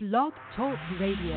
[0.00, 1.34] Blog Talk Radio.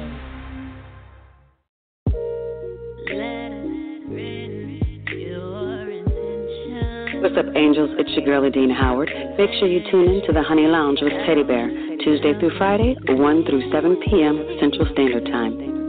[7.22, 7.90] What's up, angels?
[7.98, 9.10] It's your girl, Adina Howard.
[9.40, 11.70] Make sure you tune in to the Honey Lounge with Teddy Bear,
[12.04, 14.46] Tuesday through Friday, 1 through 7 p.m.
[14.60, 15.81] Central Standard Time.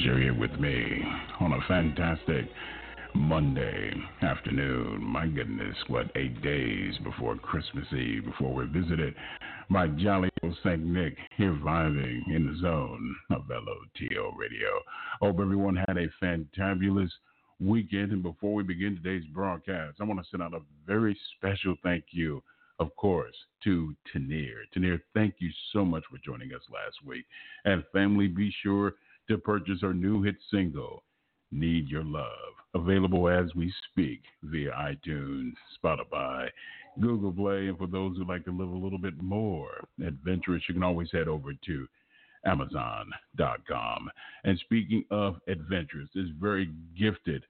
[0.00, 1.02] Here with me
[1.40, 2.46] on a fantastic
[3.14, 5.02] Monday afternoon.
[5.02, 9.14] My goodness, what eight days before Christmas Eve, before we're visited
[9.70, 10.80] by jolly old St.
[10.80, 14.68] Nick here vibing in the zone of LOTL Radio.
[15.20, 17.10] Hope everyone had a fantabulous
[17.58, 18.12] weekend.
[18.12, 22.04] And before we begin today's broadcast, I want to send out a very special thank
[22.10, 22.40] you,
[22.78, 24.58] of course, to Tanir.
[24.76, 27.24] Tanir, thank you so much for joining us last week.
[27.64, 28.94] And family, be sure
[29.28, 31.04] to purchase her new hit single,
[31.50, 35.52] Need Your Love, available as we speak via iTunes,
[35.82, 36.48] Spotify,
[37.00, 40.74] Google Play, and for those who like to live a little bit more adventurous, you
[40.74, 41.86] can always head over to
[42.44, 44.10] Amazon.com.
[44.44, 47.44] And speaking of adventurous, this very gifted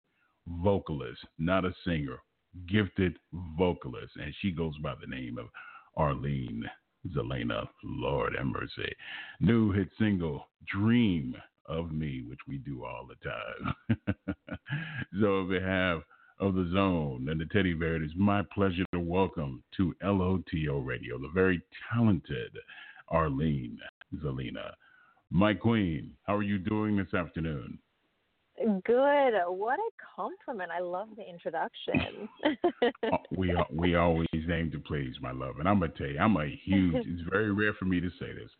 [0.46, 2.18] vocalist, not a singer,
[2.66, 3.18] gifted
[3.56, 5.46] vocalist, and she goes by the name of
[5.96, 6.64] Arlene
[7.14, 8.92] Zelina, Lord have mercy.
[9.40, 11.36] New hit single, Dream
[11.68, 14.26] of me, which we do all the time.
[15.20, 16.02] so, on behalf
[16.40, 20.84] of the Zone and the Teddy Bear, it is my pleasure to welcome to LOTL
[20.84, 21.60] Radio the very
[21.92, 22.56] talented
[23.08, 23.78] Arlene
[24.16, 24.72] Zelina.
[25.30, 27.78] My queen, how are you doing this afternoon?
[28.84, 29.32] Good.
[29.46, 30.70] What a compliment.
[30.76, 32.28] I love the introduction.
[33.12, 35.60] Oh, we we always aim to please, my love.
[35.60, 37.06] And I'm gonna tell you, I'm a huge.
[37.06, 38.50] It's very rare for me to say this.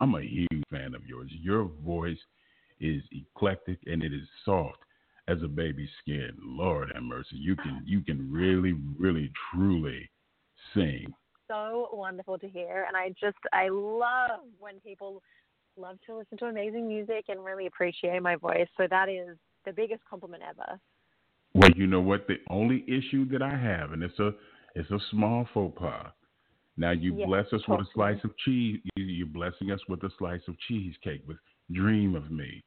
[0.00, 1.30] I'm a huge fan of yours.
[1.40, 2.18] Your voice
[2.80, 4.78] is eclectic and it is soft
[5.28, 6.30] as a baby's skin.
[6.42, 7.36] Lord have mercy.
[7.36, 10.08] You can you can really, really, truly
[10.74, 11.12] sing.
[11.48, 12.86] So wonderful to hear.
[12.86, 15.22] And I just I love when people
[15.76, 18.68] love to listen to amazing music and really appreciate my voice.
[18.76, 20.80] So that is the biggest compliment ever.
[21.54, 22.26] Well, you know what?
[22.26, 24.32] The only issue that I have, and it's a
[24.74, 26.12] it's a small faux pas.
[26.76, 27.78] Now you yes, bless us totally.
[27.78, 28.80] with a slice of cheese.
[28.96, 31.38] You're blessing us with a slice of cheesecake with
[31.72, 32.62] Dream of Me.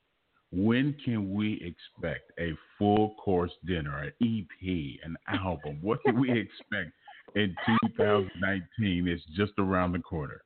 [0.52, 5.80] When can we expect a full course dinner, an EP, an album?
[5.82, 6.92] What can we expect
[7.36, 9.08] in 2019?
[9.08, 10.42] It's just around the corner.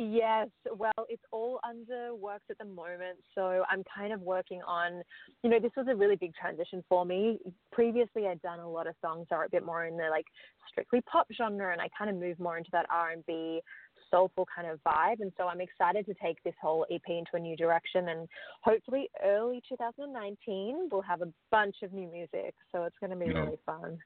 [0.00, 3.18] Yes, well, it's all under works at the moment.
[3.34, 5.02] So I'm kind of working on,
[5.42, 7.40] you know, this was a really big transition for me.
[7.72, 10.24] Previously, I'd done a lot of songs that are a bit more in the like
[10.70, 13.60] strictly pop genre, and I kind of moved more into that R&B
[14.10, 15.20] soulful kind of vibe.
[15.20, 18.08] And so I'm excited to take this whole EP into a new direction.
[18.08, 18.28] And
[18.62, 22.54] hopefully, early 2019, we'll have a bunch of new music.
[22.72, 23.98] So it's going to be you really fun.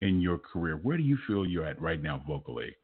[0.00, 0.78] in your career?
[0.82, 2.74] Where do you feel you're at right now vocally?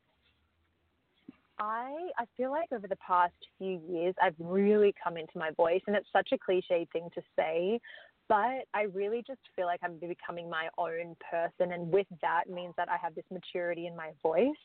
[1.59, 5.81] I I feel like over the past few years I've really come into my voice
[5.87, 7.81] and it's such a cliche thing to say,
[8.29, 12.75] but I really just feel like I'm becoming my own person and with that means
[12.77, 14.63] that I have this maturity in my voice.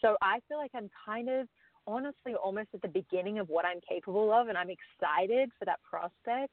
[0.00, 1.46] So I feel like I'm kind of
[1.86, 5.78] honestly almost at the beginning of what I'm capable of and I'm excited for that
[5.88, 6.52] prospect.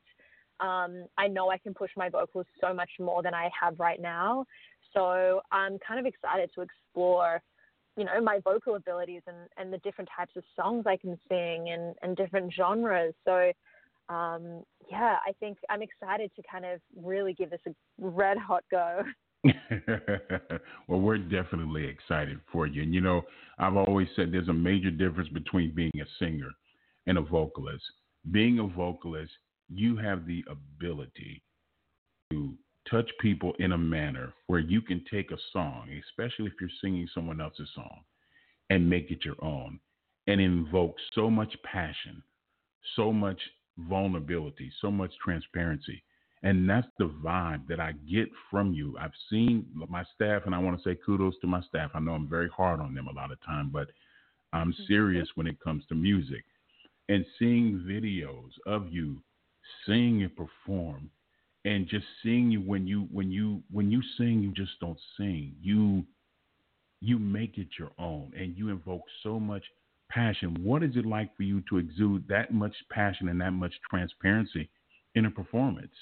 [0.59, 4.01] Um, I know I can push my vocals so much more than I have right
[4.01, 4.45] now.
[4.93, 7.41] So I'm kind of excited to explore,
[7.97, 11.69] you know, my vocal abilities and, and the different types of songs I can sing
[11.69, 13.13] and, and different genres.
[13.25, 13.51] So,
[14.07, 18.63] um, yeah, I think I'm excited to kind of really give this a red hot
[18.71, 19.01] go.
[20.87, 22.83] well, we're definitely excited for you.
[22.83, 23.23] And, you know,
[23.59, 26.49] I've always said there's a major difference between being a singer
[27.07, 27.83] and a vocalist.
[28.31, 29.31] Being a vocalist,
[29.69, 31.41] you have the ability
[32.31, 32.53] to
[32.89, 37.07] touch people in a manner where you can take a song, especially if you're singing
[37.13, 38.01] someone else's song,
[38.69, 39.79] and make it your own
[40.27, 42.21] and invoke so much passion,
[42.95, 43.39] so much
[43.77, 46.03] vulnerability, so much transparency.
[46.43, 48.95] And that's the vibe that I get from you.
[48.99, 51.91] I've seen my staff, and I want to say kudos to my staff.
[51.93, 53.87] I know I'm very hard on them a lot of time, but
[54.53, 54.83] I'm mm-hmm.
[54.87, 56.43] serious when it comes to music.
[57.09, 59.17] And seeing videos of you
[59.85, 61.09] sing and perform.
[61.63, 65.55] And just seeing you when you when you when you sing you just don't sing.
[65.61, 66.05] You
[67.01, 69.63] you make it your own and you invoke so much
[70.09, 70.55] passion.
[70.61, 74.69] What is it like for you to exude that much passion and that much transparency
[75.15, 75.93] in a performance?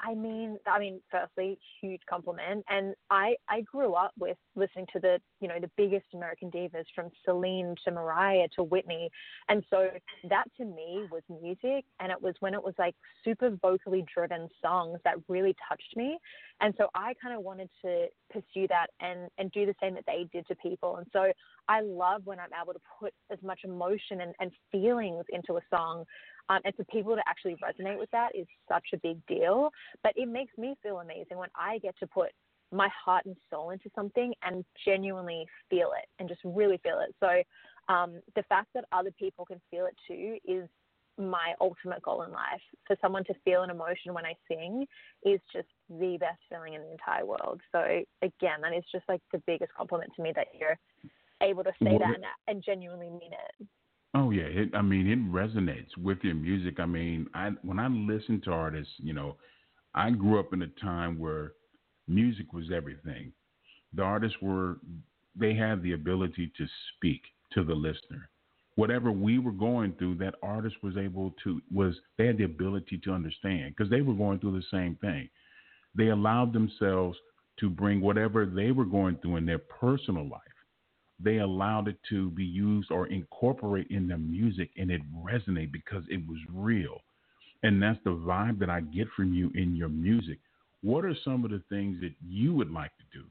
[0.00, 2.64] I mean, I mean, firstly, huge compliment.
[2.68, 6.84] And I, I grew up with listening to the, you know, the biggest American divas
[6.94, 9.10] from Celine to Mariah to Whitney.
[9.48, 9.88] And so
[10.28, 11.84] that to me was music.
[12.00, 12.94] And it was when it was like
[13.24, 16.18] super vocally driven songs that really touched me.
[16.60, 20.04] And so I kind of wanted to pursue that and, and do the same that
[20.06, 20.96] they did to people.
[20.96, 21.32] And so
[21.68, 25.60] I love when I'm able to put as much emotion and, and feelings into a
[25.70, 26.04] song
[26.48, 29.70] um, and for people to actually resonate with that is such a big deal.
[30.02, 32.30] But it makes me feel amazing when I get to put
[32.72, 37.14] my heart and soul into something and genuinely feel it and just really feel it.
[37.20, 40.68] So um, the fact that other people can feel it too is
[41.18, 42.60] my ultimate goal in life.
[42.86, 44.86] For someone to feel an emotion when I sing
[45.24, 47.60] is just the best feeling in the entire world.
[47.72, 47.80] So
[48.22, 50.78] again, that is just like the biggest compliment to me that you're
[51.42, 53.66] able to say that and, and genuinely mean it.
[54.14, 56.80] Oh yeah, it, I mean it resonates with your music.
[56.80, 59.36] I mean, I when I listen to artists, you know,
[59.94, 61.52] I grew up in a time where
[62.08, 63.32] music was everything.
[63.94, 64.78] The artists were
[65.36, 66.66] they had the ability to
[66.96, 67.22] speak
[67.52, 68.28] to the listener.
[68.74, 73.00] Whatever we were going through, that artist was able to was they had the ability
[73.04, 75.28] to understand because they were going through the same thing.
[75.94, 77.18] They allowed themselves
[77.60, 80.42] to bring whatever they were going through in their personal life
[81.22, 86.04] they allowed it to be used or incorporate in their music and it resonated because
[86.08, 87.00] it was real.
[87.62, 90.38] And that's the vibe that I get from you in your music.
[90.82, 93.24] What are some of the things that you would like to do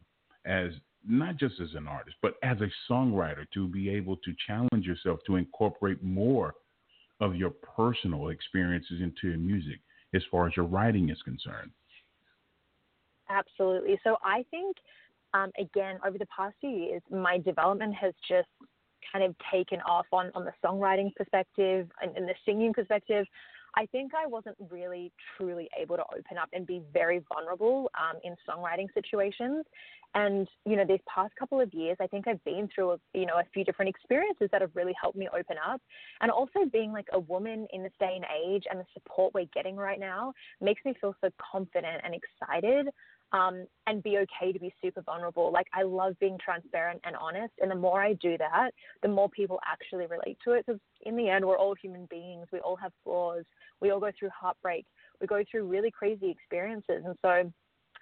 [0.45, 0.71] as
[1.07, 5.19] not just as an artist, but as a songwriter to be able to challenge yourself
[5.27, 6.55] to incorporate more
[7.19, 9.79] of your personal experiences into your music
[10.13, 11.71] as far as your writing is concerned?
[13.29, 13.99] Absolutely.
[14.03, 14.77] So I think
[15.33, 18.47] um, again, over the past few years, my development has just
[19.11, 23.25] kind of taken off on, on the songwriting perspective and, and the singing perspective.
[23.77, 28.19] I think I wasn't really truly able to open up and be very vulnerable um,
[28.23, 29.65] in songwriting situations.
[30.15, 33.27] And you know, these past couple of years, I think I've been through a, you
[33.27, 35.79] know a few different experiences that have really helped me open up.
[36.21, 39.45] And also being like a woman in this day and age and the support we're
[39.53, 42.87] getting right now makes me feel so confident and excited
[43.33, 45.51] um, and be okay to be super vulnerable.
[45.51, 49.29] Like I love being transparent and honest, and the more I do that, the more
[49.29, 50.65] people actually relate to it.
[50.65, 52.47] Because in the end, we're all human beings.
[52.51, 53.43] We all have flaws.
[53.81, 54.85] We all go through heartbreak.
[55.19, 57.51] We go through really crazy experiences, and so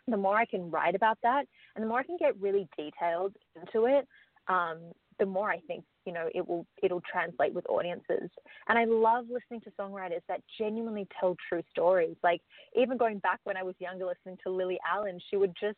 [0.08, 3.34] the more I can write about that, and the more I can get really detailed
[3.56, 4.08] into it,
[4.48, 4.78] um,
[5.20, 8.30] the more I think you know it will it'll translate with audiences.
[8.68, 12.16] And I love listening to songwriters that genuinely tell true stories.
[12.24, 12.42] Like
[12.76, 15.78] even going back when I was younger, listening to Lily Allen, she would just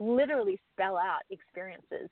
[0.00, 2.10] literally spell out experiences,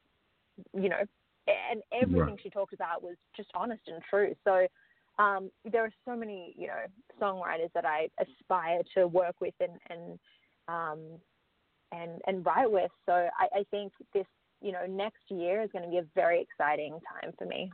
[0.74, 1.02] you know,
[1.46, 2.40] and everything right.
[2.42, 4.34] she talked about was just honest and true.
[4.44, 4.66] So
[5.18, 6.84] um, there are so many, you know,
[7.20, 10.18] songwriters that I aspire to work with and and
[10.68, 11.00] um,
[11.92, 12.90] and and write with.
[13.06, 14.26] So I, I think this,
[14.62, 17.70] you know, next year is going to be a very exciting time for me.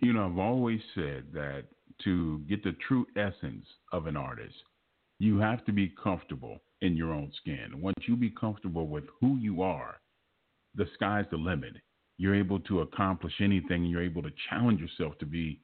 [0.00, 1.64] You know, I've always said that
[2.04, 4.54] to get the true essence of an artist,
[5.18, 7.80] you have to be comfortable in your own skin.
[7.80, 10.00] Once you be comfortable with who you are,
[10.74, 11.74] the sky's the limit.
[12.18, 13.84] You're able to accomplish anything.
[13.84, 15.60] You're able to challenge yourself to be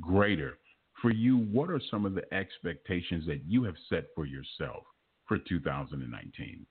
[0.00, 0.58] greater.
[1.00, 4.84] For you, what are some of the expectations that you have set for yourself
[5.26, 6.66] for 2019?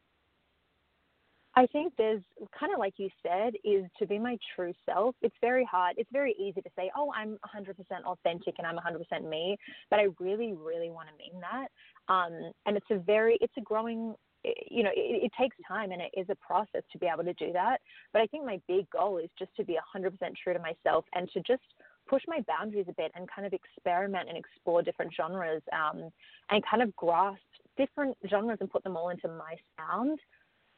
[1.55, 2.23] I think there's
[2.59, 5.15] kind of like you said, is to be my true self.
[5.21, 5.95] It's very hard.
[5.97, 9.57] It's very easy to say, oh, I'm 100% authentic and I'm 100% me,
[9.91, 11.67] but I really, really want to mean that.
[12.11, 16.01] Um, and it's a very, it's a growing, you know, it, it takes time and
[16.01, 17.81] it is a process to be able to do that.
[18.13, 20.11] But I think my big goal is just to be 100%
[20.43, 21.61] true to myself and to just
[22.09, 26.09] push my boundaries a bit and kind of experiment and explore different genres um,
[26.49, 27.39] and kind of grasp
[27.77, 30.19] different genres and put them all into my sound.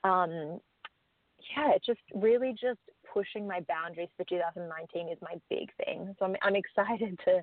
[0.04, 0.60] Um,
[1.56, 2.80] yeah, it's just really just
[3.12, 6.16] pushing my boundaries for 2019 is my big thing.
[6.20, 7.42] So I'm, I'm excited to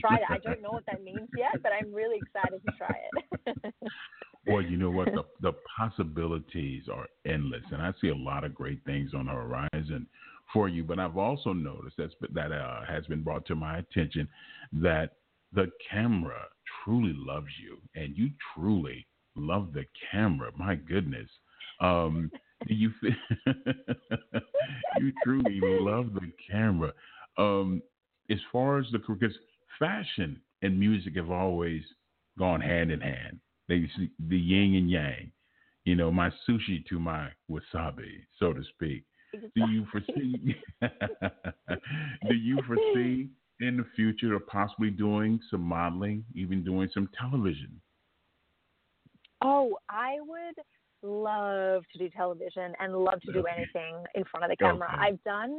[0.00, 0.22] try it.
[0.28, 3.74] I don't know what that means yet, but I'm really excited to try it.
[4.46, 5.06] well, you know what?
[5.06, 9.32] The, the possibilities are endless, and I see a lot of great things on the
[9.32, 10.06] horizon
[10.52, 10.84] for you.
[10.84, 14.28] But I've also noticed that's, that uh, has been brought to my attention
[14.72, 15.12] that
[15.52, 16.42] the camera
[16.84, 20.50] truly loves you, and you truly love the camera.
[20.56, 21.28] My goodness.
[21.80, 22.30] Um,
[22.66, 22.90] you
[23.46, 26.92] you truly love the camera.
[27.36, 27.82] Um,
[28.30, 29.36] as far as the because
[29.78, 31.82] fashion and music have always
[32.38, 33.40] gone hand in hand.
[33.68, 33.88] They
[34.28, 35.32] the yin and yang.
[35.84, 39.04] You know, my sushi to my wasabi, so to speak.
[39.32, 40.56] Do you foresee?
[42.28, 43.28] do you foresee
[43.60, 47.80] in the future of possibly doing some modeling, even doing some television?
[49.42, 50.56] Oh, I would
[51.02, 54.88] love to do television and love to do anything in front of the camera.
[54.92, 55.02] Okay.
[55.02, 55.58] I've done,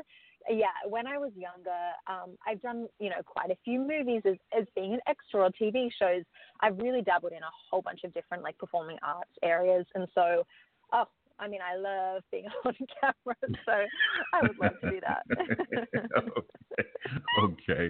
[0.50, 1.69] yeah, when I was younger,
[2.08, 5.51] um, I've done, you know, quite a few movies as, as being an extra or
[5.62, 6.24] TV shows.
[6.62, 9.86] I've really dabbled in a whole bunch of different like performing arts areas.
[9.96, 10.43] And so,
[10.93, 11.05] oh,
[11.39, 13.72] I mean, I love being on camera, so
[14.34, 15.24] I would love to do that.
[17.43, 17.89] okay.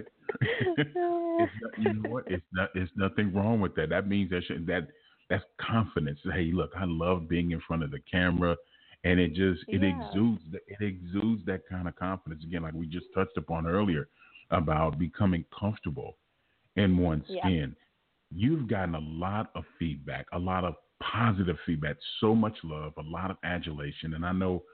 [0.70, 0.90] okay.
[0.94, 2.24] not, you know what?
[2.28, 2.70] It's not.
[2.74, 3.88] It's nothing wrong with that.
[3.90, 4.88] That means that should, that
[5.30, 6.18] that's confidence.
[6.34, 8.56] Hey, look, I love being in front of the camera,
[9.04, 10.08] and it just it yeah.
[10.08, 14.08] exudes it exudes that kind of confidence again, like we just touched upon earlier
[14.50, 16.16] about becoming comfortable
[16.76, 17.42] in one's yeah.
[17.42, 17.76] skin.
[18.32, 23.02] You've gotten a lot of feedback, a lot of positive feedback, so much love, a
[23.02, 24.64] lot of adulation, and I know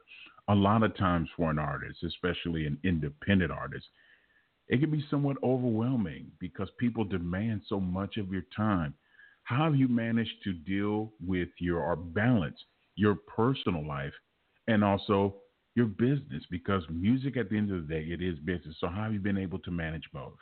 [0.48, 3.86] a lot of times for an artist, especially an independent artist,
[4.68, 8.94] it can be somewhat overwhelming because people demand so much of your time
[9.46, 12.58] how have you managed to deal with your balance
[12.96, 14.12] your personal life
[14.66, 15.36] and also
[15.76, 16.42] your business?
[16.50, 18.76] Because music, at the end of the day, it is business.
[18.80, 20.34] So how have you been able to manage both?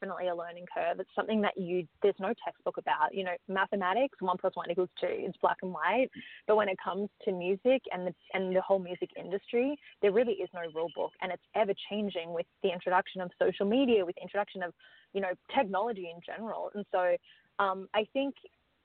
[0.00, 1.00] Definitely a learning curve.
[1.00, 3.14] It's something that you there's no textbook about.
[3.14, 5.08] You know, mathematics, one plus one equals two.
[5.08, 6.08] It's black and white.
[6.46, 10.34] But when it comes to music and the and the whole music industry, there really
[10.34, 14.16] is no rule book, and it's ever changing with the introduction of social media, with
[14.16, 14.74] the introduction of
[15.14, 16.70] you know technology in general.
[16.74, 17.16] And so
[17.58, 18.34] um, I think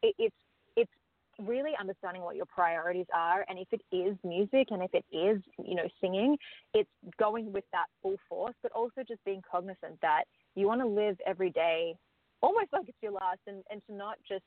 [0.02, 0.36] it, it's
[0.76, 0.92] it's
[1.40, 5.42] really understanding what your priorities are, and if it is music, and if it is
[5.64, 6.38] you know singing,
[6.74, 10.24] it's going with that full force, but also just being cognizant that
[10.56, 11.96] you want to live every day
[12.42, 14.44] almost like it's your last, and, and to not just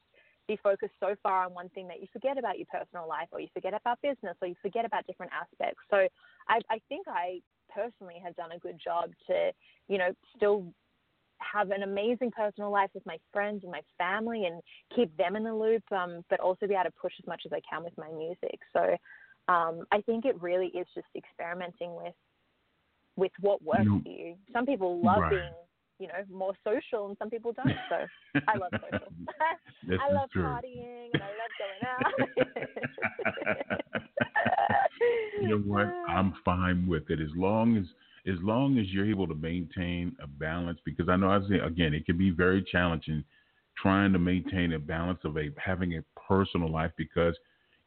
[0.46, 3.40] be focused so far on one thing that you forget about your personal life or
[3.40, 5.80] you forget about business or you forget about different aspects.
[5.90, 6.06] So
[6.48, 7.40] I, I think I
[7.74, 9.52] personally have done a good job to,
[9.88, 10.66] you know, still
[11.52, 14.62] have an amazing personal life with my friends and my family and
[14.94, 17.52] keep them in the loop, um, but also be able to push as much as
[17.52, 18.58] I can with my music.
[18.72, 18.96] So
[19.52, 22.14] um, I think it really is just experimenting with
[23.16, 24.34] with what works for you.
[24.52, 25.30] Some people love right.
[25.30, 25.52] being,
[26.00, 27.70] you know, more social, and some people don't.
[27.88, 28.08] So
[28.48, 29.12] I love social.
[30.00, 30.42] I love true.
[30.42, 32.12] partying and I love going out.
[35.40, 35.86] you know what?
[36.08, 37.84] I'm fine with it as long as
[38.26, 41.94] as long as you're able to maintain a balance, because I know I say again,
[41.94, 43.24] it can be very challenging
[43.80, 47.36] trying to maintain a balance of a having a personal life because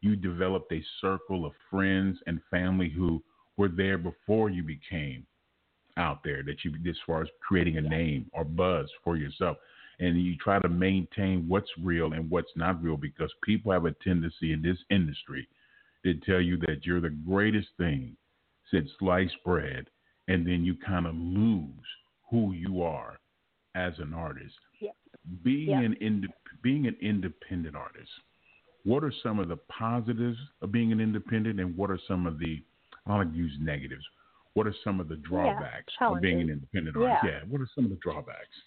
[0.02, 3.22] you developed a circle of friends and family who
[3.58, 5.26] were there before you became
[5.98, 9.58] out there that you, as far as creating a name or buzz for yourself,
[10.00, 13.92] and you try to maintain what's real and what's not real because people have a
[14.04, 15.48] tendency in this industry
[16.06, 18.16] to tell you that you're the greatest thing
[18.70, 19.90] since sliced bread,
[20.28, 21.86] and then you kind of lose
[22.30, 23.20] who you are
[23.76, 24.56] as an artist.
[24.82, 24.96] Yep.
[25.44, 25.84] Being yep.
[25.84, 28.10] an ind- being an independent artist,
[28.84, 32.40] what are some of the positives of being an independent, and what are some of
[32.40, 32.62] the
[33.06, 34.04] I don't use negatives.
[34.54, 37.26] What are some of the drawbacks yeah, of being an independent artist?
[37.26, 37.40] Yeah.
[37.48, 38.58] What are some of the drawbacks?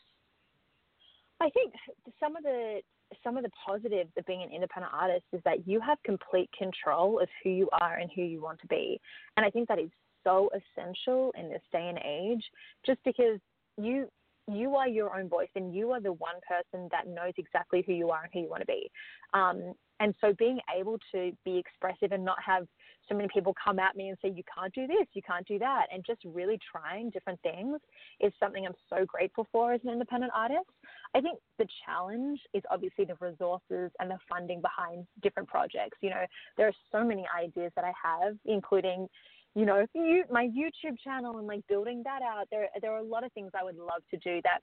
[1.40, 1.72] I think
[2.20, 2.80] some of the
[3.24, 7.18] some of the positives of being an independent artist is that you have complete control
[7.18, 9.00] of who you are and who you want to be.
[9.36, 9.90] And I think that is
[10.24, 12.44] so essential in this day and age
[12.84, 13.38] just because
[13.76, 14.08] you
[14.48, 17.92] you are your own voice and you are the one person that knows exactly who
[17.92, 18.90] you are and who you want to be.
[19.32, 22.66] Um, and so being able to be expressive and not have
[23.08, 25.58] so many people come at me and say, you can't do this, you can't do
[25.58, 27.78] that, and just really trying different things
[28.20, 30.70] is something I'm so grateful for as an independent artist.
[31.14, 35.98] I think the challenge is obviously the resources and the funding behind different projects.
[36.00, 36.24] You know,
[36.56, 39.08] there are so many ideas that I have, including
[39.54, 42.46] you know, you, my YouTube channel and like building that out.
[42.50, 44.60] There, there are a lot of things I would love to do that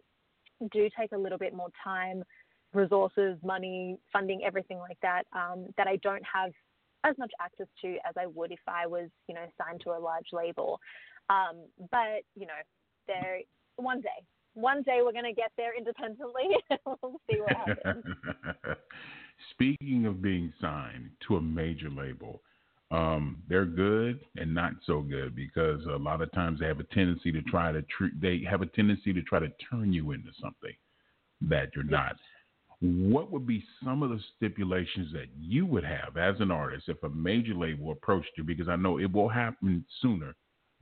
[0.72, 2.24] do take a little bit more time,
[2.74, 5.24] resources, money, funding, everything like that.
[5.34, 6.52] Um, that I don't have
[7.04, 10.00] as much access to as I would if I was, you know, signed to a
[10.00, 10.80] large label.
[11.30, 12.54] Um, but you know,
[13.08, 13.40] there
[13.76, 16.50] one day, one day we're going to get there independently.
[16.86, 18.04] we'll see what happens.
[19.52, 22.42] Speaking of being signed to a major label,
[22.90, 26.86] um, they're good and not so good because a lot of times they have a
[26.86, 30.30] tendency to try to treat, they have a tendency to try to turn you into
[30.42, 30.74] something
[31.42, 32.16] that you're not.
[32.80, 37.02] What would be some of the stipulations that you would have as an artist if
[37.04, 38.44] a major label approached you?
[38.44, 40.36] Because I know it will happen sooner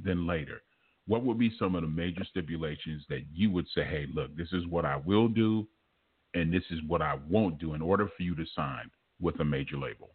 [0.03, 0.61] than later.
[1.07, 4.51] What would be some of the major stipulations that you would say, hey, look, this
[4.51, 5.65] is what I will do
[6.33, 9.45] and this is what I won't do in order for you to sign with a
[9.45, 10.14] major label?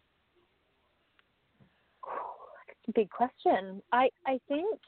[2.93, 3.81] Big question.
[3.91, 4.79] I I think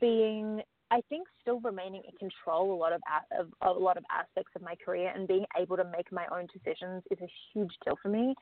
[0.00, 3.00] being I think still remaining in control a lot of,
[3.38, 6.46] of a lot of aspects of my career and being able to make my own
[6.52, 8.34] decisions is a huge deal for me.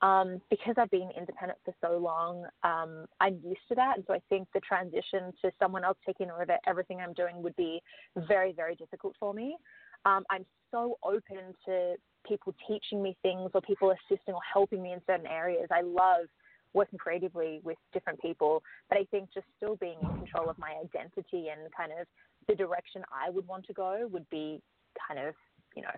[0.00, 4.14] Um, because I've been independent for so long, um, I'm used to that, and so
[4.14, 7.80] I think the transition to someone else taking over everything I'm doing would be
[8.16, 9.56] very, very difficult for me.
[10.04, 11.94] Um, I'm so open to
[12.26, 15.68] people teaching me things or people assisting or helping me in certain areas.
[15.70, 16.26] I love
[16.74, 18.62] working creatively with different people.
[18.88, 22.06] But I think just still being in control of my identity and kind of
[22.48, 24.60] the direction I would want to go would be
[25.06, 25.34] kind of,
[25.76, 25.88] you know,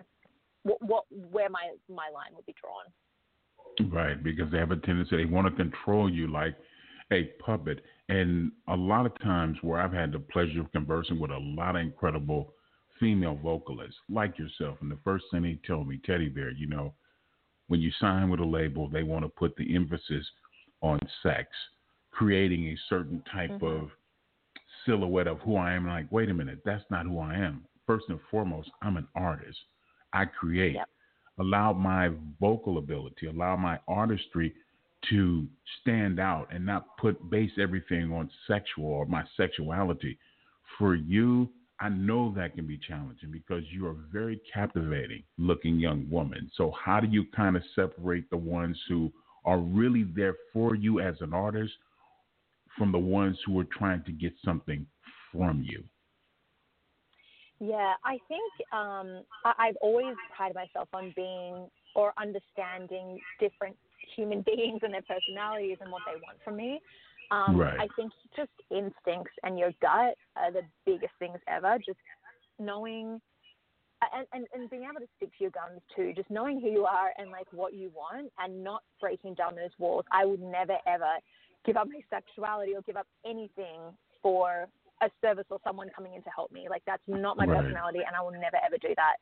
[0.63, 2.85] what, what where my my line would be drawn.
[3.91, 6.55] Right, because they have a tendency they want to control you like
[7.11, 7.81] a puppet.
[8.07, 11.75] And a lot of times where I've had the pleasure of conversing with a lot
[11.75, 12.53] of incredible
[12.99, 16.93] female vocalists like yourself, and the first thing they told me, Teddy Bear, you know,
[17.67, 20.25] when you sign with a label, they want to put the emphasis
[20.81, 21.47] on sex,
[22.11, 23.65] creating a certain type mm-hmm.
[23.65, 23.89] of
[24.85, 25.87] silhouette of who I am.
[25.87, 27.65] Like, wait a minute, that's not who I am.
[27.85, 29.57] First and foremost, I'm an artist.
[30.13, 30.75] I create.
[30.75, 30.89] Yep.
[31.39, 34.53] Allow my vocal ability, allow my artistry
[35.09, 35.45] to
[35.81, 40.17] stand out and not put base everything on sexual or my sexuality.
[40.77, 46.09] For you, I know that can be challenging because you are very captivating looking young
[46.09, 46.49] woman.
[46.55, 49.11] So how do you kind of separate the ones who
[49.45, 51.73] are really there for you as an artist
[52.77, 54.85] from the ones who are trying to get something
[55.31, 55.83] from you?
[57.59, 63.77] Yeah, I think um, I, have always prided myself on being or understanding different
[64.15, 66.81] human beings and their personalities and what they want from me.
[67.31, 67.79] Um, right.
[67.79, 71.77] I think just instincts and your gut are the biggest things ever.
[71.85, 71.97] Just
[72.59, 73.21] knowing
[74.13, 76.85] and, and, and being able to stick to your guns too, just knowing who you
[76.85, 80.05] are and like what you want and not breaking down those walls.
[80.11, 81.19] I would never ever
[81.65, 83.79] give up my sexuality or give up anything
[84.21, 84.67] for
[85.01, 86.67] a service or someone coming in to help me.
[86.69, 87.61] Like that's not my right.
[87.61, 89.15] personality and I will never ever do that.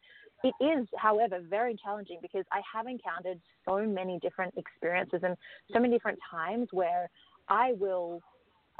[0.43, 5.37] It is, however, very challenging because I have encountered so many different experiences and
[5.71, 7.09] so many different times where
[7.47, 8.21] I will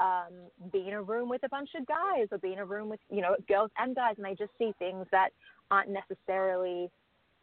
[0.00, 2.88] um, be in a room with a bunch of guys or be in a room
[2.88, 5.30] with, you know, girls and guys and I just see things that
[5.70, 6.90] aren't necessarily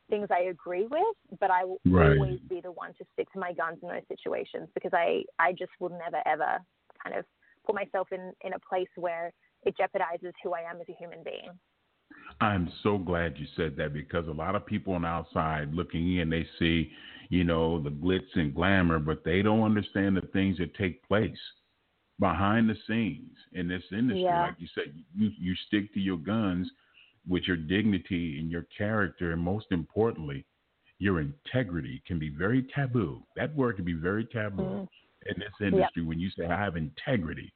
[0.10, 2.18] things I agree with, but I will right.
[2.18, 5.54] always be the one to stick to my guns in those situations because I, I
[5.54, 6.60] just will never ever
[7.02, 7.26] kind of
[7.66, 9.32] put myself in, in a place where
[9.64, 11.52] it jeopardizes who I am as a human being.
[12.42, 16.18] I'm so glad you said that because a lot of people on the outside looking
[16.18, 16.92] in, they see,
[17.30, 21.38] you know, the glitz and glamour, but they don't understand the things that take place
[22.22, 24.22] behind the scenes in this industry.
[24.24, 24.44] Yeah.
[24.44, 26.72] Like you said, you you stick to your guns
[27.28, 30.46] with your dignity and your character, and most importantly,
[31.00, 33.24] your integrity can be very taboo.
[33.36, 34.88] That word can be very taboo Mm.
[35.26, 37.52] in this industry when you say I have integrity,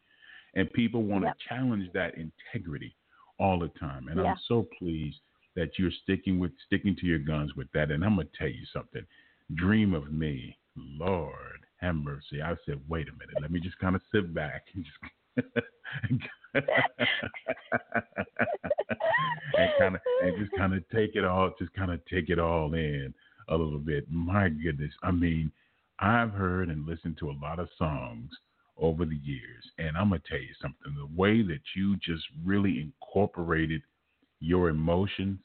[0.55, 1.37] and people want Yep.
[1.37, 2.95] to challenge that integrity
[3.39, 4.07] all the time.
[4.07, 4.31] And Yeah.
[4.31, 5.21] I'm so pleased
[5.55, 7.91] that you're sticking with sticking to your guns with that.
[7.91, 9.05] And I'm gonna tell you something.
[9.53, 12.41] Dream of me, Lord have mercy.
[12.43, 14.97] I said, wait a minute, let me just kind of sit back and just
[16.03, 16.21] and
[19.77, 22.73] kind of and just kind of take it all, just kind of take it all
[22.73, 23.13] in
[23.49, 24.05] a little bit.
[24.09, 25.51] My goodness, I mean,
[25.99, 28.31] I've heard and listened to a lot of songs
[28.77, 30.95] over the years, and I'm gonna tell you something.
[30.95, 33.81] The way that you just really incorporated
[34.39, 35.39] your emotions,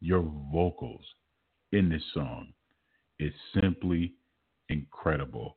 [0.00, 1.04] your vocals
[1.72, 2.52] in this song
[3.18, 4.14] is simply
[4.70, 5.56] incredible.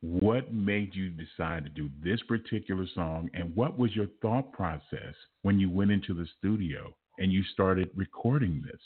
[0.00, 5.14] What made you decide to do this particular song, and what was your thought process
[5.42, 8.80] when you went into the studio and you started recording this?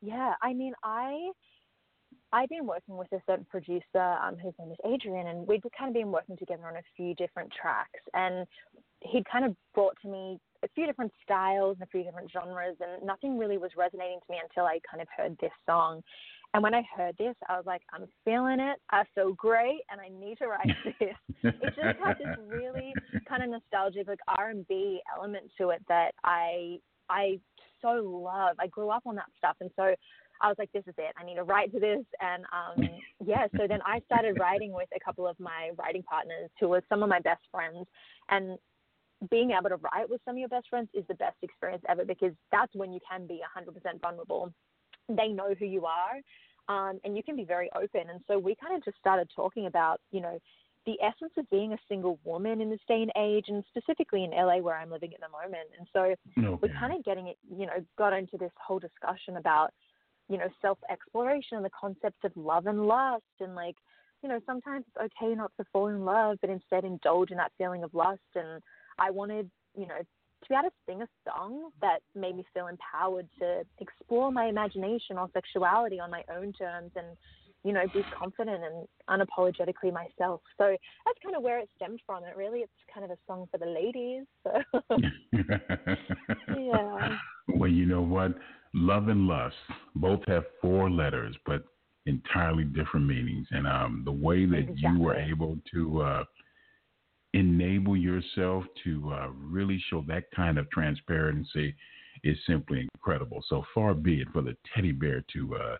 [0.00, 1.30] Yeah, I mean, I
[2.32, 5.88] I've been working with a certain producer, um, whose name is Adrian, and we'd kind
[5.88, 8.00] of been working together on a few different tracks.
[8.12, 8.46] And
[9.02, 12.76] he'd kind of brought to me a few different styles and a few different genres,
[12.80, 16.02] and nothing really was resonating to me until I kind of heard this song.
[16.54, 18.78] And when I heard this, I was like, I'm feeling it.
[18.90, 20.68] I feel great, and I need to write
[21.00, 21.16] this.
[21.42, 22.94] it just had this really
[23.28, 26.78] kind of nostalgic, like R and B element to it that I
[27.10, 27.40] I
[27.82, 28.56] so love.
[28.60, 29.94] I grew up on that stuff, and so
[30.40, 31.12] I was like, this is it.
[31.20, 32.88] I need to write to this, and um,
[33.24, 33.48] yeah.
[33.56, 37.02] So then I started writing with a couple of my writing partners, who were some
[37.02, 37.84] of my best friends,
[38.30, 38.58] and
[39.28, 42.04] being able to write with some of your best friends is the best experience ever
[42.04, 44.52] because that's when you can be 100% vulnerable.
[45.08, 46.16] They know who you are,
[46.68, 48.08] um, and you can be very open.
[48.10, 50.38] And so we kind of just started talking about, you know,
[50.86, 54.30] the essence of being a single woman in this day and age, and specifically in
[54.30, 55.68] LA where I'm living at the moment.
[55.78, 56.58] And so Okay.
[56.62, 59.70] we're kind of getting it, you know, got into this whole discussion about,
[60.28, 63.76] you know, self exploration and the concepts of love and lust, and like,
[64.22, 67.52] you know, sometimes it's okay not to fall in love, but instead indulge in that
[67.58, 68.20] feeling of lust.
[68.34, 68.62] And
[68.98, 70.00] I wanted, you know,
[70.44, 74.46] to be able to sing a song that made me feel empowered to explore my
[74.46, 77.16] imagination or sexuality on my own terms and,
[77.64, 80.40] you know, be confident and unapologetically myself.
[80.58, 82.24] So that's kind of where it stemmed from.
[82.24, 84.24] It really, it's kind of a song for the ladies.
[84.42, 84.98] So
[86.56, 87.16] yeah,
[87.48, 88.34] Well, you know what?
[88.74, 89.56] Love and lust
[89.94, 91.64] both have four letters, but
[92.06, 93.46] entirely different meanings.
[93.50, 96.24] And um, the way that you were able to uh,
[97.34, 101.74] enable yourself to uh, really show that kind of transparency
[102.22, 103.44] is simply incredible.
[103.48, 105.76] So far be it for the teddy bear to uh,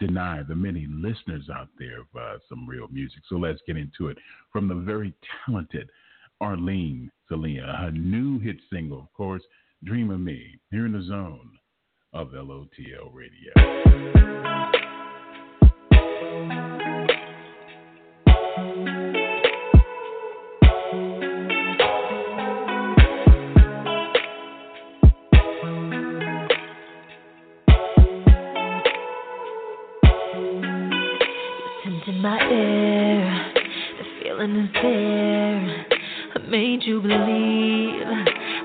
[0.00, 3.20] deny the many listeners out there of uh, some real music.
[3.28, 4.16] So let's get into it.
[4.50, 5.14] From the very
[5.46, 5.90] talented
[6.40, 9.42] Arlene Zelina, her new hit single, of course,
[9.84, 11.50] Dream of Me, here in the zone
[12.14, 13.52] of LOTL Radio.
[34.82, 35.86] There.
[36.34, 38.02] I made you believe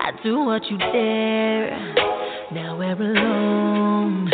[0.01, 1.69] I do what you dare.
[2.51, 4.31] Now we're alone,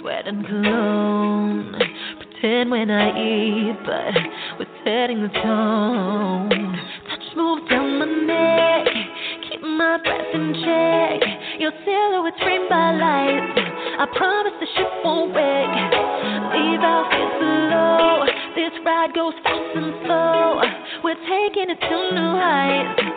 [0.00, 1.74] sweat and cologne.
[2.18, 4.14] Pretend we're naive, but
[4.58, 6.50] we're setting the tone.
[7.08, 8.86] Touch move down my neck,
[9.48, 11.22] keep my breath in check.
[11.60, 13.60] Your silhouette's framed by lights.
[13.98, 15.70] I promise the ship won't wreck.
[16.54, 18.26] Leave our fears below.
[18.56, 20.81] This ride goes fast and slow.
[21.02, 23.11] We're taking it to new heights.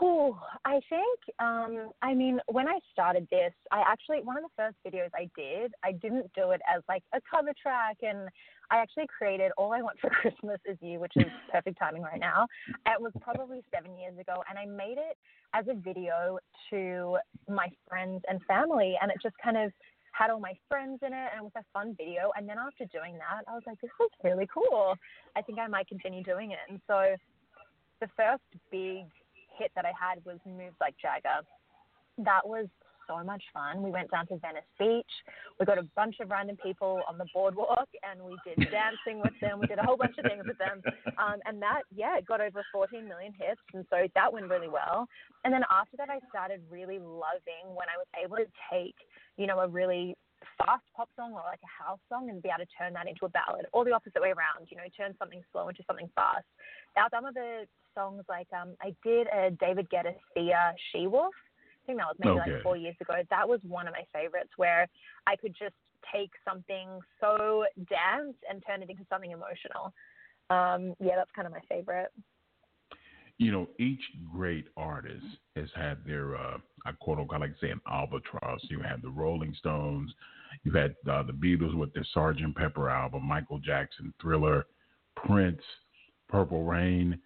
[0.00, 4.50] Oh, I think, um, I mean, when I started this, I actually, one of the
[4.56, 7.96] first videos I did, I didn't do it as like a cover track.
[8.02, 8.28] And
[8.70, 12.20] I actually created All I Want for Christmas Is You, which is perfect timing right
[12.20, 12.46] now.
[12.86, 14.44] It was probably seven years ago.
[14.48, 15.16] And I made it
[15.52, 16.38] as a video
[16.70, 18.94] to my friends and family.
[19.02, 19.72] And it just kind of
[20.12, 22.30] had all my friends in it and it was a fun video.
[22.36, 24.94] And then after doing that, I was like, this is really cool.
[25.34, 26.58] I think I might continue doing it.
[26.68, 27.16] And so
[28.00, 29.06] the first big
[29.58, 31.44] hit that I had was Moves Like Jagger.
[32.18, 32.66] That was
[33.08, 33.82] so much fun.
[33.82, 35.10] We went down to Venice Beach.
[35.58, 39.32] We got a bunch of random people on the boardwalk and we did dancing with
[39.40, 39.58] them.
[39.58, 40.82] We did a whole bunch of things with them.
[41.16, 43.60] Um, and that, yeah, got over 14 million hits.
[43.72, 45.08] And so that went really well.
[45.44, 48.94] And then after that, I started really loving when I was able to take,
[49.36, 50.14] you know, a really
[50.58, 53.24] fast pop song or like a house song and be able to turn that into
[53.24, 56.44] a ballad or the opposite way around, you know, turn something slow into something fast.
[56.96, 61.34] Now, some of the songs like um, I did a David Guetta Sia She Wolf.
[61.82, 62.52] I think that was maybe okay.
[62.52, 63.14] like four years ago.
[63.30, 64.86] That was one of my favorites where
[65.26, 65.78] I could just
[66.12, 69.94] take something so dance and turn it into something emotional.
[70.50, 72.12] Um, yeah, that's kind of my favorite.
[73.38, 75.24] You know, each great artist
[75.54, 78.60] has had their, uh, I quote unquote, like say an albatross.
[78.64, 80.12] You had the Rolling Stones,
[80.64, 84.66] you had uh, the Beatles with their Sergeant Pepper album, Michael Jackson, Thriller,
[85.16, 85.62] Prince,
[86.28, 87.18] Purple Rain.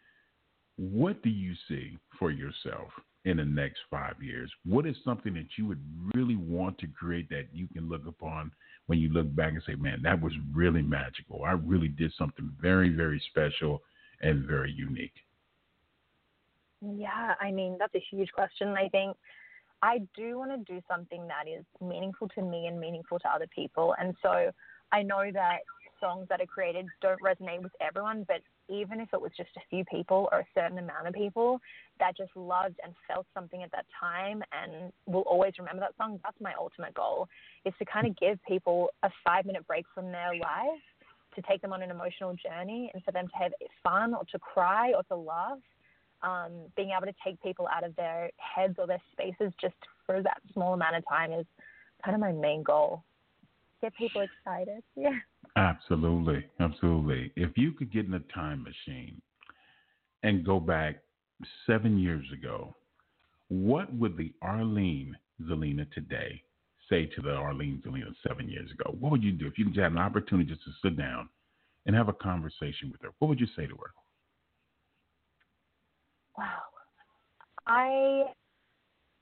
[0.76, 2.88] What do you see for yourself
[3.24, 4.50] in the next five years?
[4.64, 5.82] What is something that you would
[6.14, 8.50] really want to create that you can look upon
[8.86, 11.44] when you look back and say, man, that was really magical.
[11.44, 13.82] I really did something very, very special
[14.20, 15.14] and very unique?
[16.84, 18.68] Yeah, I mean, that's a huge question.
[18.76, 19.16] I think
[19.82, 23.46] I do want to do something that is meaningful to me and meaningful to other
[23.54, 23.94] people.
[23.98, 24.50] And so
[24.92, 25.58] I know that
[26.00, 29.60] songs that are created don't resonate with everyone, but even if it was just a
[29.70, 31.60] few people or a certain amount of people
[32.00, 36.18] that just loved and felt something at that time and will always remember that song,
[36.24, 37.28] that's my ultimate goal
[37.64, 40.82] is to kind of give people a five minute break from their life
[41.34, 44.38] to take them on an emotional journey and for them to have fun or to
[44.38, 45.58] cry or to laugh.
[46.22, 49.74] Um, being able to take people out of their heads or their spaces just
[50.06, 51.46] for that small amount of time is
[52.04, 53.02] kind of my main goal.
[53.80, 54.82] Get people excited.
[54.96, 55.18] Yeah.
[55.56, 57.30] Absolutely, absolutely.
[57.36, 59.20] If you could get in a time machine
[60.22, 60.96] and go back
[61.66, 62.74] seven years ago,
[63.48, 66.42] what would the Arlene Zelina today
[66.88, 68.96] say to the Arlene Zelina seven years ago?
[68.98, 71.28] What would you do if you had an opportunity just to sit down
[71.84, 73.10] and have a conversation with her?
[73.18, 73.92] What would you say to her?
[76.36, 76.62] Wow,
[77.66, 78.24] I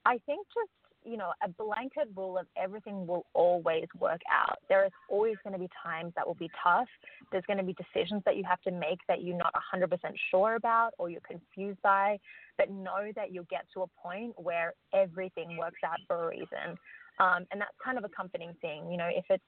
[0.05, 0.71] I think just
[1.05, 4.59] you know, a blanket rule of everything will always work out.
[4.69, 6.89] There is always going to be times that will be tough.
[7.33, 9.89] There's going to be decisions that you have to make that you're not 100%
[10.31, 12.19] sure about or you're confused by,
[12.59, 16.79] but know that you'll get to a point where everything works out for a reason.
[17.19, 18.91] Um, and that's kind of a comforting thing.
[18.91, 19.43] You know, if it's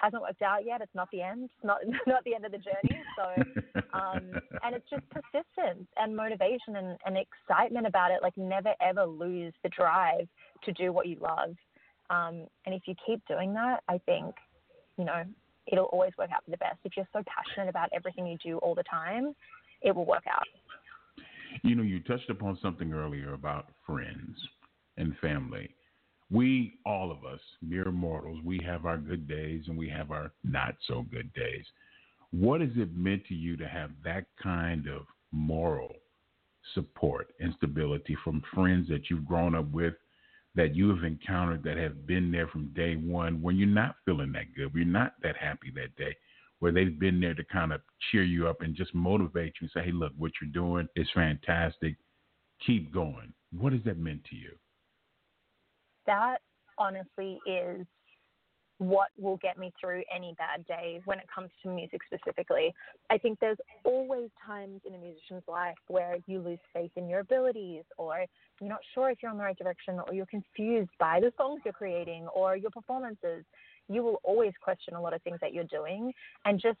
[0.00, 1.44] hasn't worked out yet, it's not the end.
[1.44, 3.02] It's not not the end of the journey.
[3.16, 8.20] So, um, and it's just persistence and motivation and, and excitement about it.
[8.22, 10.28] Like never ever lose the drive
[10.64, 11.54] to do what you love.
[12.10, 14.34] Um, and if you keep doing that, I think,
[14.96, 15.24] you know,
[15.70, 16.78] it'll always work out for the best.
[16.84, 19.34] If you're so passionate about everything you do all the time,
[19.82, 20.44] it will work out.
[21.62, 24.38] You know, you touched upon something earlier about friends
[24.96, 25.74] and family
[26.30, 30.32] we, all of us, mere mortals, we have our good days and we have our
[30.44, 31.64] not so good days.
[32.30, 35.94] What has it meant to you to have that kind of moral
[36.74, 39.94] support and stability from friends that you've grown up with,
[40.54, 44.32] that you have encountered, that have been there from day one when you're not feeling
[44.32, 46.14] that good, when you're not that happy that day,
[46.58, 49.70] where they've been there to kind of cheer you up and just motivate you and
[49.72, 51.96] say, hey, look, what you're doing is fantastic.
[52.66, 53.32] Keep going.
[53.56, 54.50] What has that meant to you?
[56.08, 56.38] That
[56.78, 57.86] honestly is
[58.78, 62.72] what will get me through any bad day when it comes to music specifically.
[63.10, 67.20] I think there's always times in a musician's life where you lose faith in your
[67.20, 68.24] abilities or
[68.60, 71.60] you're not sure if you're on the right direction or you're confused by the songs
[71.64, 73.44] you're creating or your performances.
[73.88, 76.12] You will always question a lot of things that you're doing
[76.44, 76.78] and just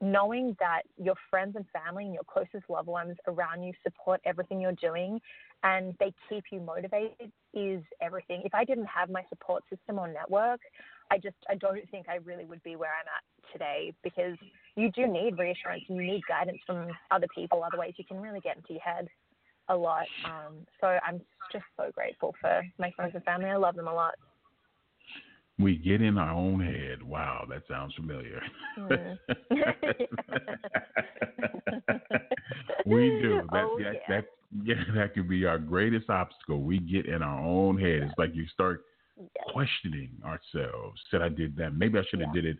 [0.00, 4.60] knowing that your friends and family and your closest loved ones around you support everything
[4.60, 5.20] you're doing
[5.62, 8.42] and they keep you motivated is everything.
[8.44, 10.60] If I didn't have my support system or network,
[11.10, 14.36] I just I don't think I really would be where I'm at today because
[14.76, 17.64] you do need reassurance and you need guidance from other people.
[17.64, 19.08] Otherwise, you can really get into your head
[19.68, 20.06] a lot.
[20.24, 21.20] Um, so I'm
[21.52, 23.50] just so grateful for my friends and family.
[23.50, 24.14] I love them a lot.
[25.58, 27.02] We get in our own head.
[27.02, 28.40] Wow, that sounds familiar.
[28.78, 29.18] Mm.
[32.88, 33.42] we do.
[33.52, 34.16] That, oh, that, yeah.
[34.16, 34.24] that,
[34.64, 36.62] yeah, that could be our greatest obstacle.
[36.62, 38.02] We get in our own head.
[38.02, 38.82] It's like you start
[39.52, 41.00] questioning ourselves.
[41.10, 41.74] Said I did that.
[41.74, 42.42] Maybe I should have yeah.
[42.42, 42.58] did it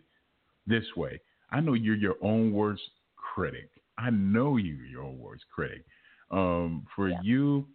[0.67, 1.19] this way.
[1.51, 2.83] I know you're your own worst
[3.15, 3.69] critic.
[3.97, 5.83] I know you're your own worst critic.
[6.31, 7.19] Um, for yeah.
[7.23, 7.67] you,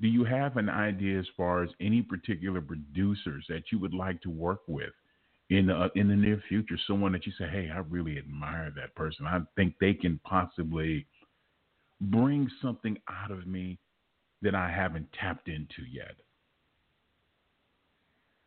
[0.00, 4.20] do you have an idea as far as any particular producers that you would like
[4.22, 4.92] to work with
[5.50, 6.78] in the, in the near future?
[6.86, 9.26] Someone that you say, hey, I really admire that person.
[9.26, 11.06] I think they can possibly
[12.00, 13.78] bring something out of me
[14.42, 16.14] that I haven't tapped into yet.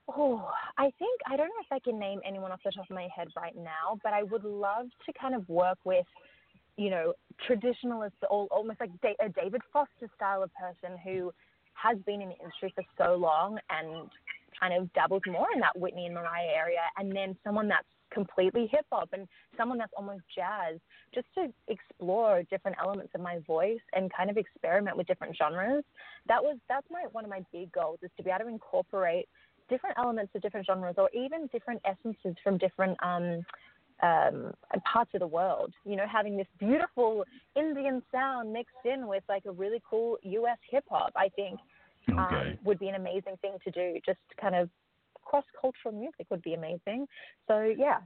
[0.07, 2.95] Oh, I think I don't know if I can name anyone off the top of
[2.95, 6.05] my head right now, but I would love to kind of work with,
[6.77, 7.13] you know,
[7.47, 8.89] traditionalists, almost like
[9.21, 11.31] a David Foster style of person who
[11.75, 14.09] has been in the industry for so long and
[14.59, 18.67] kind of dabbles more in that Whitney and Mariah area, and then someone that's completely
[18.71, 20.79] hip hop and someone that's almost jazz,
[21.13, 25.83] just to explore different elements of my voice and kind of experiment with different genres.
[26.27, 29.27] That was that's my one of my big goals is to be able to incorporate
[29.69, 33.41] different elements of different genres or even different essences from different um,
[34.01, 34.53] um,
[34.91, 35.73] parts of the world.
[35.85, 37.23] You know, having this beautiful
[37.55, 41.59] Indian sound mixed in with like a really cool US hip hop, I think
[42.09, 42.59] um, okay.
[42.63, 43.99] would be an amazing thing to do.
[44.05, 44.69] Just kind of
[45.33, 47.07] cross cultural music would be amazing.
[47.47, 47.97] So, yeah.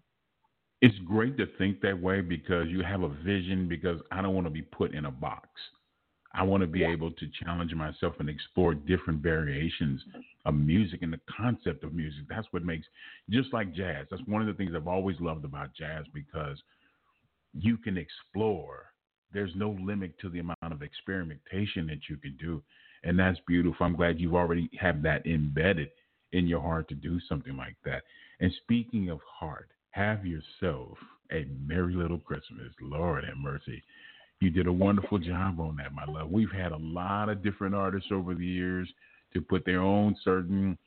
[0.81, 4.47] It's great to think that way because you have a vision because I don't want
[4.47, 5.49] to be put in a box.
[6.33, 6.91] I want to be yeah.
[6.91, 10.01] able to challenge myself and explore different variations
[10.45, 12.21] of music and the concept of music.
[12.29, 12.85] That's what makes,
[13.29, 16.57] just like jazz, that's one of the things I've always loved about jazz because
[17.53, 18.85] you can explore.
[19.33, 22.61] There's no limit to the amount of experimentation that you can do.
[23.03, 23.85] And that's beautiful.
[23.85, 25.89] I'm glad you've already have that embedded
[26.31, 28.03] in your heart to do something like that.
[28.39, 30.97] And speaking of heart, have yourself
[31.31, 32.71] a merry little Christmas.
[32.81, 33.81] Lord have mercy.
[34.39, 36.29] You did a wonderful job on that, my love.
[36.29, 38.87] We've had a lot of different artists over the years
[39.33, 40.77] to put their own certain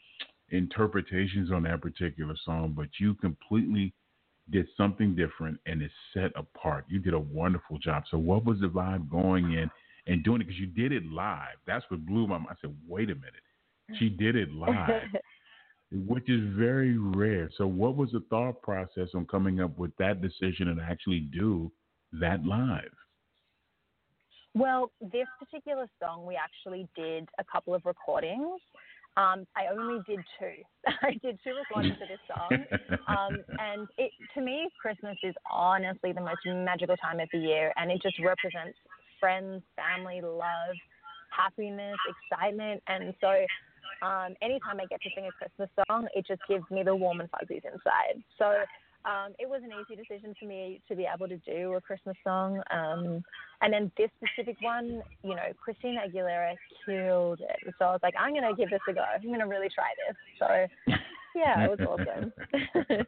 [0.50, 3.92] interpretations on that particular song, but you completely
[4.50, 6.84] did something different and it's set apart.
[6.88, 8.04] You did a wonderful job.
[8.10, 9.70] So, what was the vibe going in
[10.06, 10.46] and doing it?
[10.46, 11.56] Because you did it live.
[11.66, 12.48] That's what blew my mind.
[12.50, 13.42] I said, wait a minute.
[13.98, 15.02] She did it live,
[15.92, 17.50] which is very rare.
[17.56, 21.70] So, what was the thought process on coming up with that decision and actually do
[22.12, 22.92] that live?
[24.54, 28.60] Well, this particular song, we actually did a couple of recordings.
[29.16, 30.62] Um, I only did two.
[31.02, 32.64] I did two recordings for this song.
[33.06, 37.72] Um, and it, to me, Christmas is honestly the most magical time of the year.
[37.76, 38.76] And it just represents
[39.20, 40.74] friends, family, love,
[41.30, 42.82] happiness, excitement.
[42.88, 43.44] And so
[44.02, 47.20] um, anytime I get to sing a Christmas song, it just gives me the warm
[47.20, 48.22] and fuzzies inside.
[48.38, 48.64] So
[49.04, 52.16] um, it was an easy decision for me to be able to do a Christmas
[52.22, 52.60] song.
[52.70, 53.22] Um,
[53.62, 57.74] and then this specific one, you know, Christina Aguilera killed it.
[57.78, 59.00] So I was like, I'm going to give this a go.
[59.00, 60.16] I'm going to really try this.
[60.38, 60.94] So,
[61.34, 62.32] yeah, it was awesome.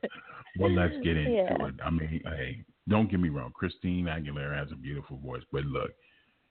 [0.58, 1.66] well, let's get into yeah.
[1.66, 1.74] it.
[1.84, 3.52] I mean, hey, don't get me wrong.
[3.54, 5.90] Christina Aguilera has a beautiful voice, but look,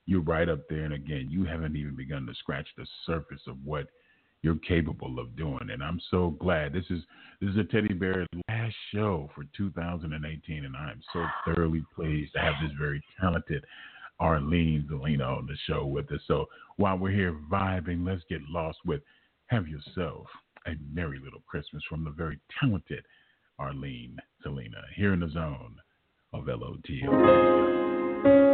[0.06, 0.84] you're right up there.
[0.84, 3.86] And again, you haven't even begun to scratch the surface of what–
[4.42, 5.70] you're capable of doing.
[5.70, 7.00] And I'm so glad this is
[7.40, 12.40] this is a Teddy Bear last show for 2018, and I'm so thoroughly pleased to
[12.40, 13.64] have this very talented
[14.20, 16.20] Arlene Zelina on the show with us.
[16.26, 19.00] So while we're here vibing, let's get lost with
[19.46, 20.26] "Have Yourself
[20.66, 23.04] a Merry Little Christmas" from the very talented
[23.58, 25.76] Arlene Zelina here in the zone
[26.32, 28.51] of LOTL.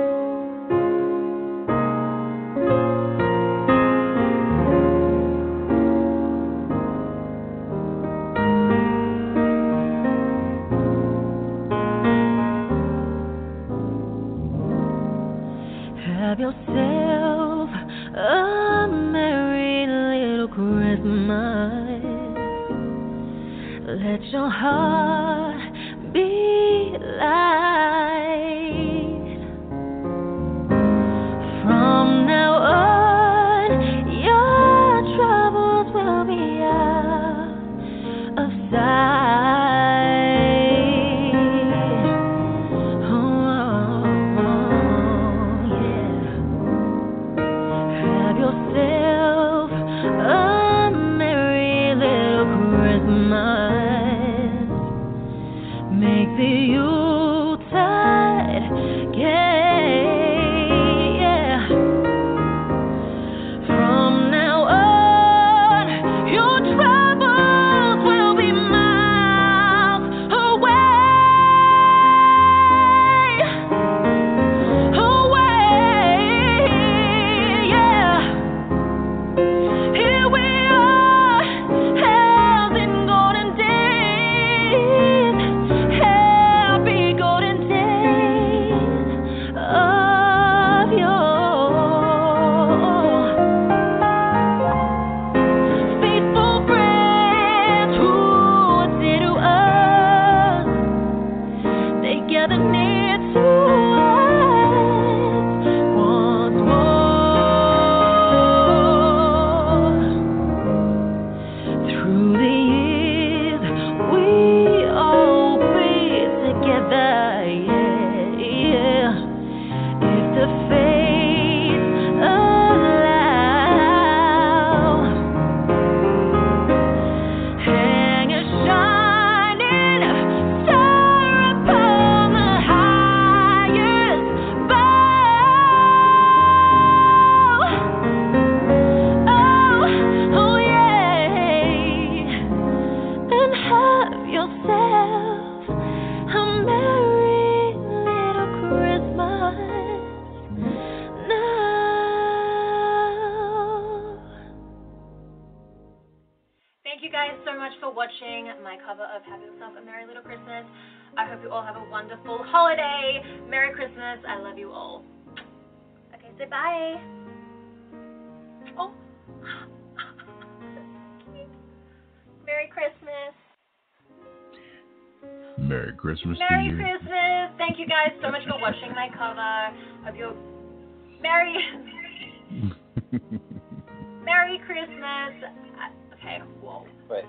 [185.78, 185.92] Christmas.
[186.14, 186.86] Okay, whoa.
[187.08, 187.24] Wait.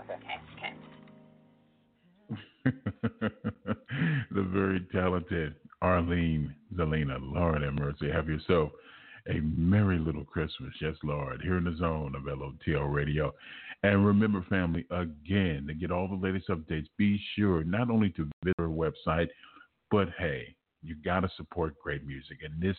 [0.00, 0.74] Okay, okay.
[4.30, 7.18] the very talented Arlene Zelina.
[7.20, 8.10] Lord have mercy.
[8.10, 8.70] Have yourself
[9.28, 10.72] a merry little Christmas.
[10.80, 11.40] Yes, Lord.
[11.42, 13.32] Here in the zone of LOTL Radio.
[13.82, 18.28] And remember, family, again, to get all the latest updates, be sure not only to
[18.42, 19.28] visit our website,
[19.90, 22.38] but hey, you got to support great music.
[22.42, 22.76] And this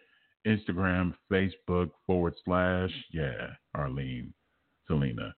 [0.46, 4.32] Instagram, Facebook, forward slash, yeah, Arlene
[4.88, 5.32] Zelina.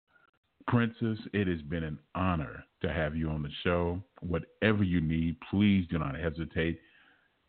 [0.68, 4.02] Princess, it has been an honor to have you on the show.
[4.22, 6.80] Whatever you need, please do not hesitate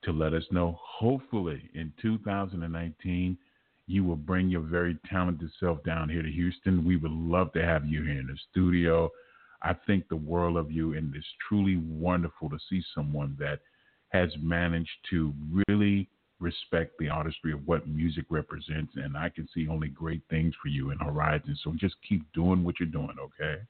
[0.04, 0.78] to let us know.
[0.80, 3.36] Hopefully, in 2019,
[3.86, 6.84] you will bring your very talented self down here to Houston.
[6.84, 9.10] We would love to have you here in the studio.
[9.62, 13.60] I think the world of you, and it's truly wonderful to see someone that
[14.08, 15.32] has managed to
[15.68, 16.08] really
[16.40, 18.92] respect the artistry of what music represents.
[18.96, 21.56] And I can see only great things for you in Horizon.
[21.62, 23.62] So just keep doing what you're doing, okay?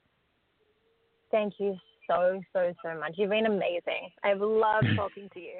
[1.31, 1.77] Thank you
[2.07, 3.13] so, so, so much.
[3.15, 4.09] You've been amazing.
[4.23, 5.59] I've loved talking to you.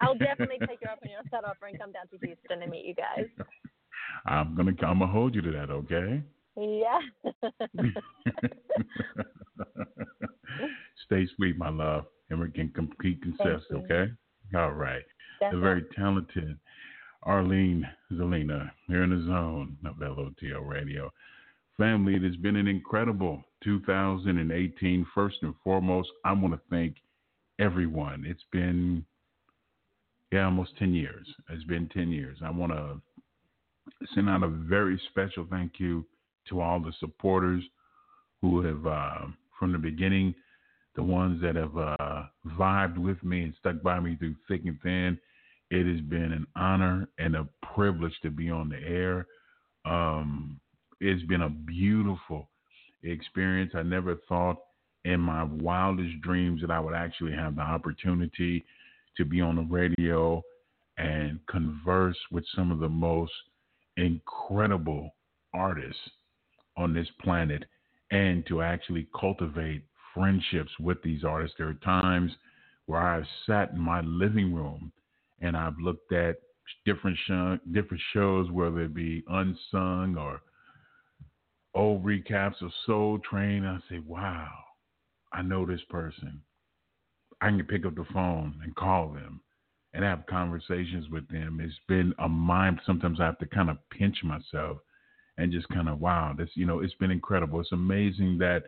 [0.00, 2.70] I'll definitely take you up on your set offer and come down to Houston and
[2.70, 3.26] meet you guys.
[4.26, 6.22] I'm gonna I'm gonna hold you to that, okay?
[6.56, 7.00] Yeah.
[11.06, 14.10] Stay sweet, my love, and we can compete consist, okay?
[14.54, 15.02] All right.
[15.40, 16.58] The very talented
[17.22, 21.12] Arlene Zelina here in the zone of LOTL Radio.
[21.76, 25.06] Family, it has been an incredible 2018.
[25.14, 26.96] First and foremost, I want to thank
[27.58, 28.24] everyone.
[28.26, 29.04] It's been,
[30.32, 31.26] yeah, almost 10 years.
[31.50, 32.38] It's been 10 years.
[32.42, 33.00] I want to
[34.14, 36.06] send out a very special thank you
[36.48, 37.62] to all the supporters
[38.40, 39.26] who have, uh,
[39.58, 40.34] from the beginning,
[40.94, 42.24] the ones that have uh,
[42.58, 45.18] vibed with me and stuck by me through thick and thin.
[45.70, 49.26] It has been an honor and a privilege to be on the air.
[49.84, 50.60] Um,
[51.00, 52.48] it's been a beautiful
[53.02, 53.72] experience.
[53.74, 54.56] I never thought
[55.04, 58.64] in my wildest dreams that I would actually have the opportunity
[59.16, 60.42] to be on the radio
[60.98, 63.32] and converse with some of the most
[63.96, 65.14] incredible
[65.54, 66.00] artists
[66.76, 67.64] on this planet
[68.10, 69.82] and to actually cultivate
[70.14, 71.56] friendships with these artists.
[71.58, 72.32] There are times
[72.86, 74.92] where I've sat in my living room
[75.40, 76.36] and I've looked at
[76.84, 80.40] different show, different shows, whether it be unsung or
[81.74, 83.64] old recaps of Soul Train.
[83.64, 84.50] I say, wow,
[85.32, 86.40] I know this person.
[87.40, 89.40] I can pick up the phone and call them
[89.92, 91.60] and have conversations with them.
[91.62, 92.80] It's been a mind.
[92.86, 94.78] Sometimes I have to kind of pinch myself
[95.38, 97.60] and just kind of wow, this you know, it's been incredible.
[97.60, 98.64] It's amazing that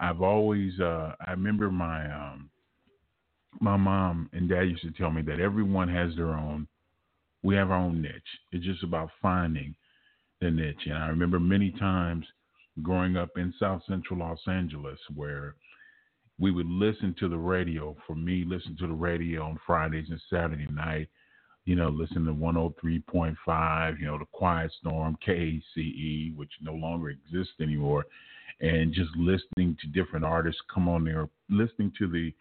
[0.00, 2.50] I've always uh, I remember my um,
[3.60, 6.68] my mom and dad used to tell me that everyone has their own.
[7.42, 8.12] We have our own niche.
[8.52, 9.74] It's just about finding
[10.40, 10.86] the niche.
[10.86, 12.26] And I remember many times
[12.82, 15.54] growing up in South Central Los Angeles where
[16.38, 17.96] we would listen to the radio.
[18.06, 21.08] For me, listen to the radio on Fridays and Saturday night.
[21.68, 24.00] You know, listen to 103.5.
[24.00, 28.06] You know, the Quiet Storm, KACE, which no longer exists anymore,
[28.62, 32.32] and just listening to different artists come on there, listening to the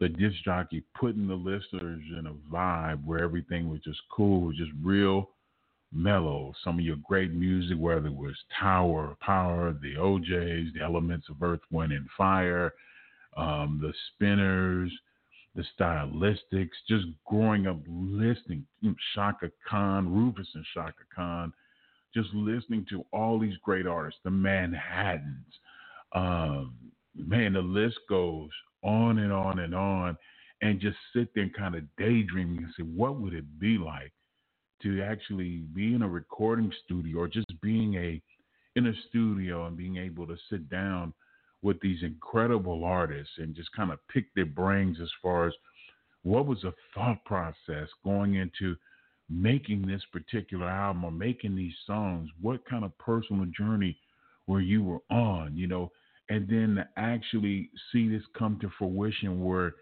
[0.00, 4.72] the disc jockey putting the listeners in a vibe where everything was just cool, just
[4.82, 5.30] real
[5.92, 6.52] mellow.
[6.64, 11.40] Some of your great music, whether it was Tower Power, the O'Jays, the Elements of
[11.44, 12.74] Earth, Wind, and Fire,
[13.36, 14.90] um, the Spinners,
[15.58, 18.64] the Stylistics, just growing up listening,
[19.14, 21.52] Chaka Khan, Rufus and Chaka Khan,
[22.14, 25.52] just listening to all these great artists, the Manhattans.
[26.12, 26.74] Um,
[27.16, 28.50] man, the list goes
[28.84, 30.16] on and on and on,
[30.62, 34.12] and just sit there and kind of daydreaming and say, what would it be like
[34.84, 38.22] to actually be in a recording studio or just being a
[38.76, 41.12] in a studio and being able to sit down
[41.62, 45.54] with these incredible artists and just kind of pick their brains as far as
[46.22, 48.76] what was the thought process going into
[49.30, 52.28] making this particular album or making these songs?
[52.40, 53.98] What kind of personal journey
[54.46, 55.90] were you were on, you know?
[56.30, 59.74] And then to actually see this come to fruition where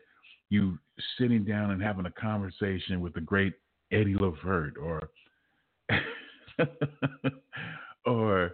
[0.49, 0.79] you
[1.19, 3.55] sitting down and having a conversation with the great
[3.93, 5.11] Eddie Levert or
[8.07, 8.53] or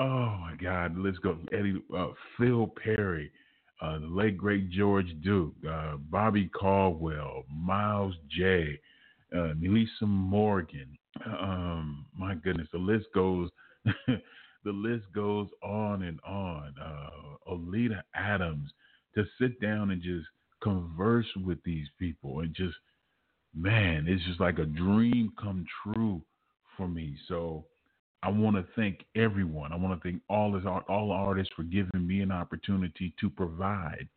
[0.00, 3.30] oh my God, let's go Eddie uh, Phil Perry,
[3.82, 8.78] uh, the late great George Duke, uh, Bobby Caldwell, Miles Jaye,
[9.34, 10.96] uh, Meli'sa Morgan.
[11.26, 13.50] Um, my goodness, the list goes.
[14.64, 16.74] the list goes on and on.
[16.82, 18.70] Uh, Oleta Adams
[19.14, 20.26] to sit down and just
[20.62, 22.76] converse with these people and just
[23.54, 26.22] man, it's just like a dream come true
[26.76, 27.16] for me.
[27.26, 27.64] So
[28.22, 29.72] I want to thank everyone.
[29.72, 34.08] I want to thank all this all artists for giving me an opportunity to provide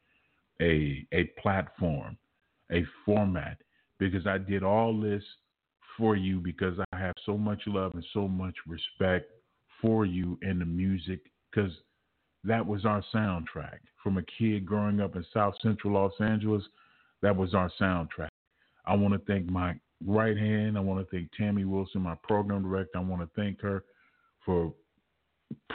[0.62, 2.18] a a platform,
[2.72, 3.58] a format,
[4.00, 5.24] because I did all this
[5.98, 9.30] for you because I have so much love and so much respect
[9.82, 11.20] for you and the music
[11.52, 11.72] because
[12.44, 13.80] that was our soundtrack.
[14.02, 16.64] From a kid growing up in South Central Los Angeles,
[17.22, 18.30] that was our soundtrack.
[18.86, 19.76] I want to thank my
[20.06, 20.78] right hand.
[20.78, 22.98] I want to thank Tammy Wilson, my program director.
[22.98, 23.84] I want to thank her
[24.46, 24.74] for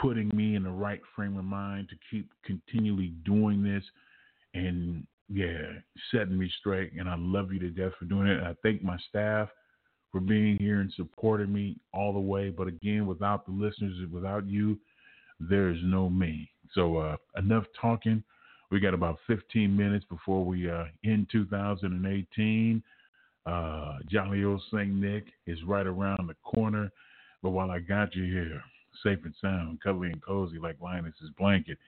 [0.01, 3.85] putting me in the right frame of mind to keep continually doing this
[4.55, 5.73] and yeah,
[6.11, 6.93] setting me straight.
[6.99, 8.39] And I love you to death for doing it.
[8.39, 9.49] And I thank my staff
[10.11, 12.51] for being here and supporting me all the way.
[12.51, 14.79] But again, without the listeners, without you,
[15.39, 16.51] there's no me.
[16.73, 18.23] So uh, enough talking.
[18.71, 22.83] We got about 15 minutes before we uh, end 2018.
[23.47, 26.91] Uh, Jolly old Saint Nick is right around the corner.
[27.43, 28.63] But while I got you here,
[29.03, 31.79] safe and sound, cuddly and cozy like Linus's blanket,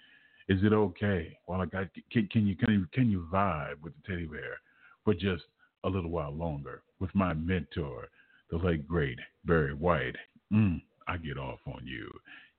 [0.49, 1.37] is it okay?
[1.47, 4.59] While I got, can, can you can you can you vibe with the teddy bear
[5.05, 5.45] for just
[5.85, 8.09] a little while longer with my mentor,
[8.51, 10.17] the late great Barry White?
[10.53, 12.11] Mm, I get off on you.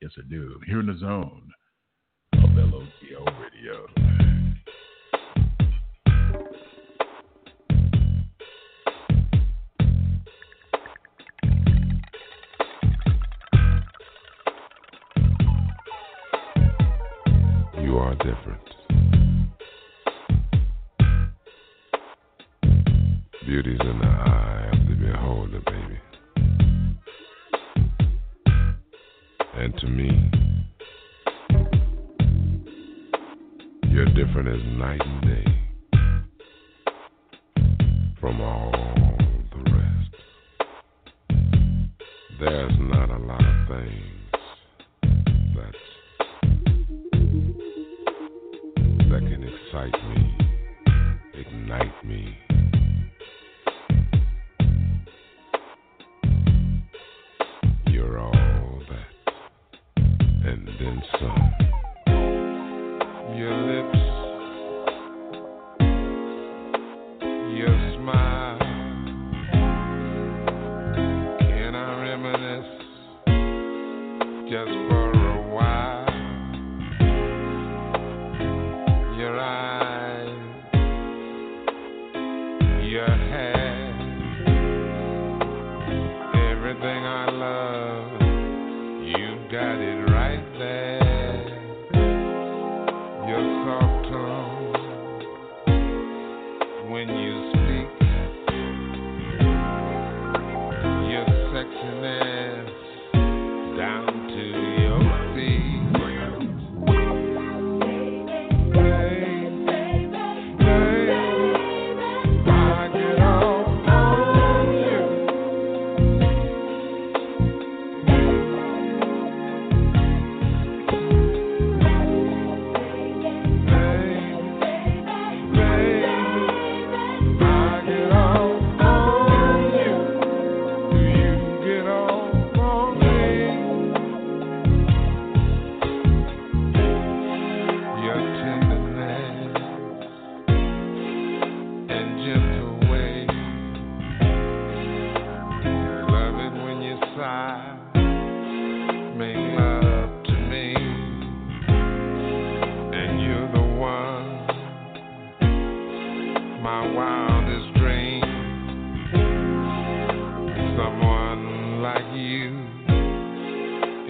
[0.01, 0.59] Yes, I do.
[0.65, 1.51] Here in the zone
[2.33, 4.30] of LOTL Radio.
[18.23, 18.61] Different.
[23.45, 25.99] Beauty's in the eye of the beholder, baby.
[29.55, 30.29] And to me,
[33.89, 35.45] you're different as night and day
[38.19, 38.71] from all
[39.51, 40.15] the rest.
[42.39, 44.20] There's not a lot of things
[49.73, 50.37] excite me,
[51.33, 52.37] ignite me,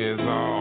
[0.01, 0.51] Have mercy.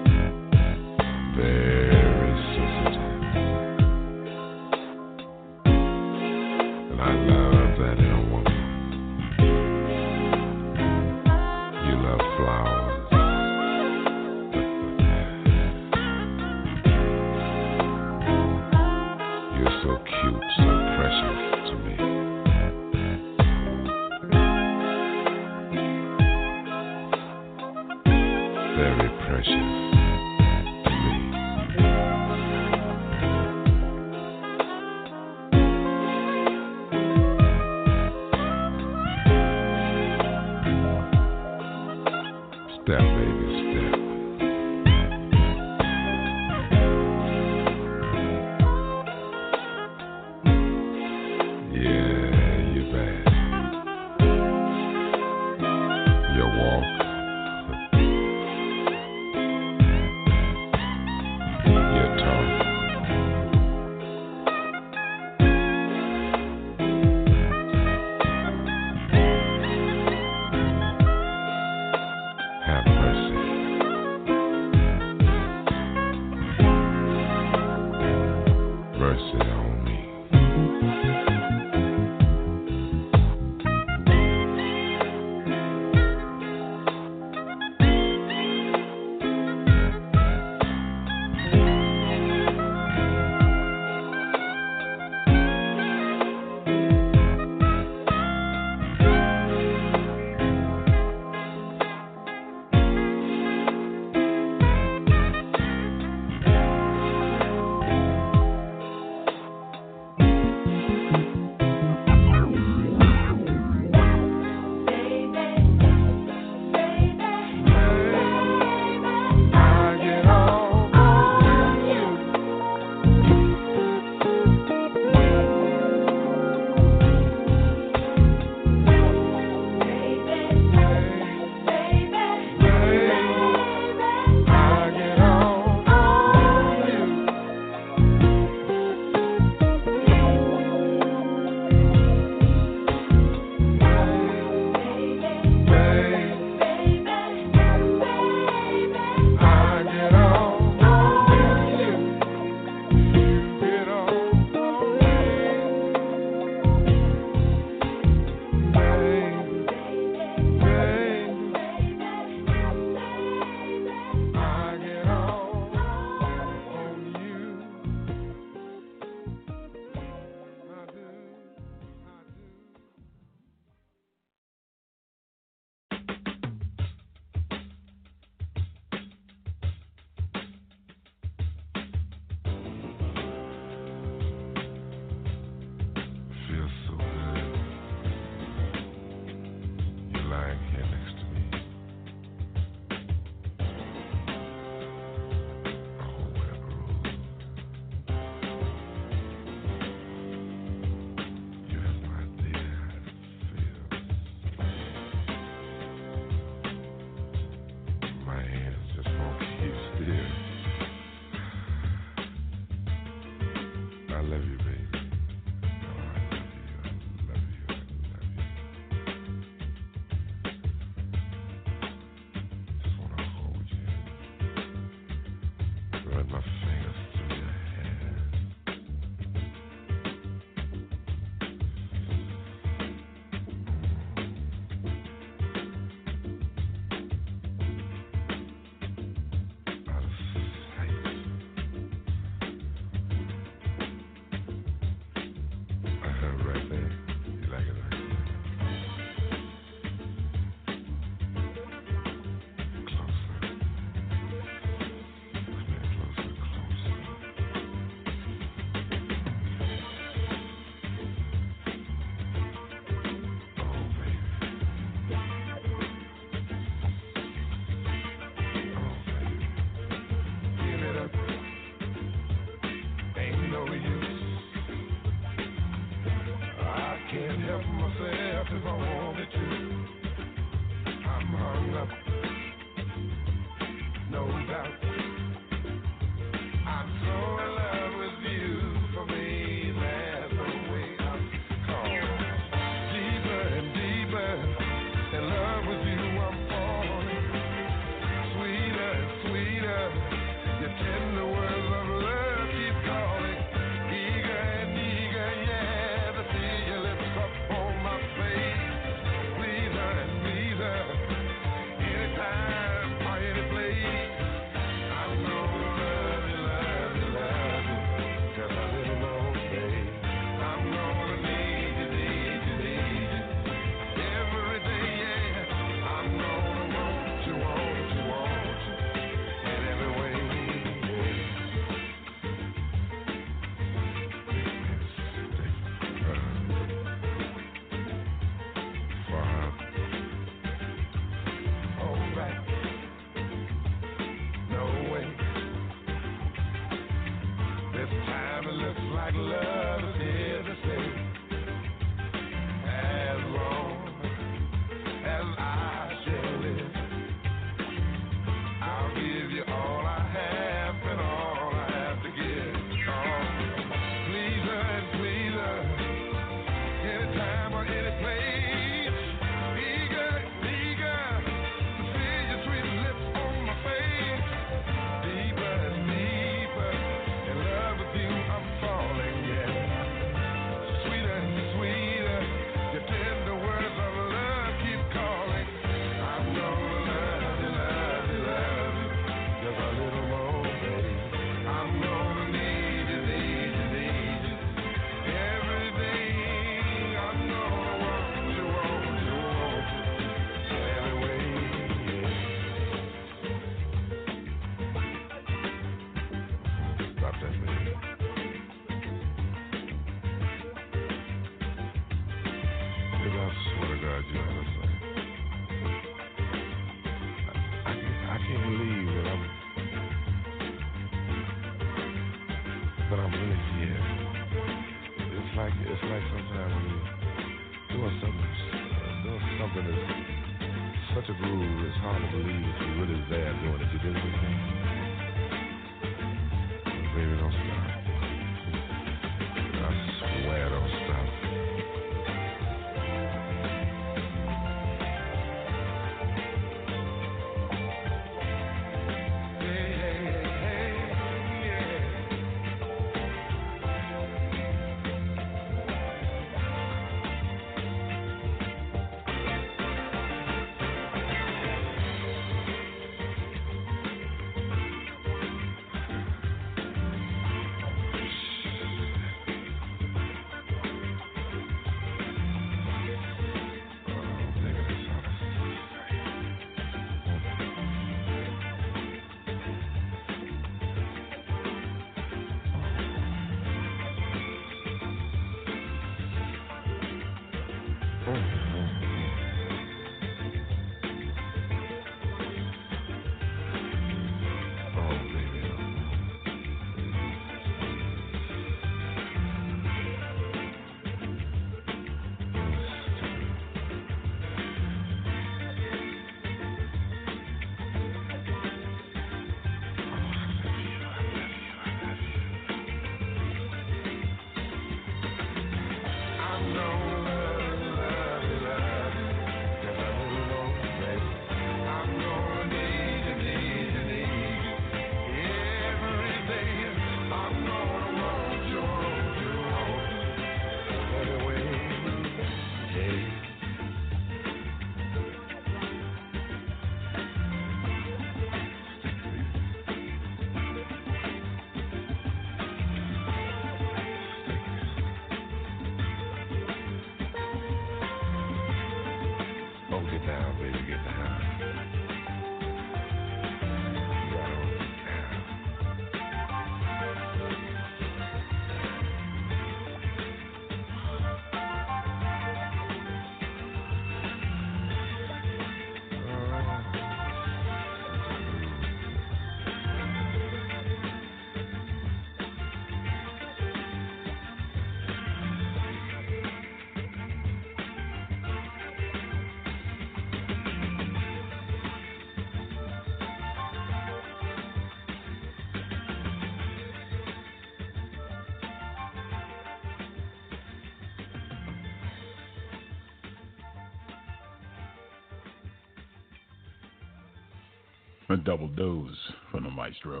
[598.14, 600.00] A double dose from the maestro.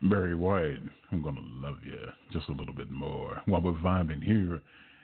[0.00, 0.80] Barry White,
[1.12, 1.98] I'm going to love you
[2.32, 4.62] just a little bit more while we're vibing here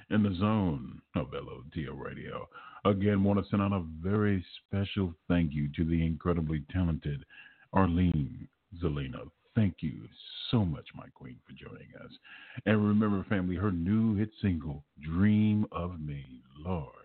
[0.08, 2.48] in the zone of LOTL Radio.
[2.86, 7.26] Again, want to send out a very special thank you to the incredibly talented
[7.74, 8.48] Arlene
[8.82, 9.28] Zelina.
[9.54, 10.08] Thank you
[10.50, 12.12] so much, my queen, for joining us.
[12.64, 16.24] And remember, family, her new hit single, Dream of Me,
[16.56, 17.04] Lord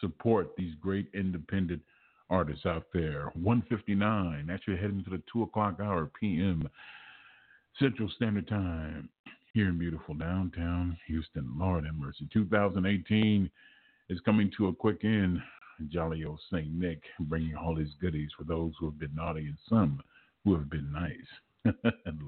[0.00, 1.82] support these great independent
[2.30, 3.30] artists out there.
[3.34, 6.68] 159, actually heading to the 2 o'clock hour p.m.
[7.78, 9.08] Central Standard Time
[9.52, 11.48] here in beautiful downtown Houston.
[11.56, 12.28] Lord have mercy.
[12.32, 13.50] 2018
[14.12, 15.40] is coming to a quick end.
[15.88, 16.72] Jolly old St.
[16.72, 20.00] Nick bringing all his goodies for those who have been naughty and some
[20.44, 21.74] who have been nice.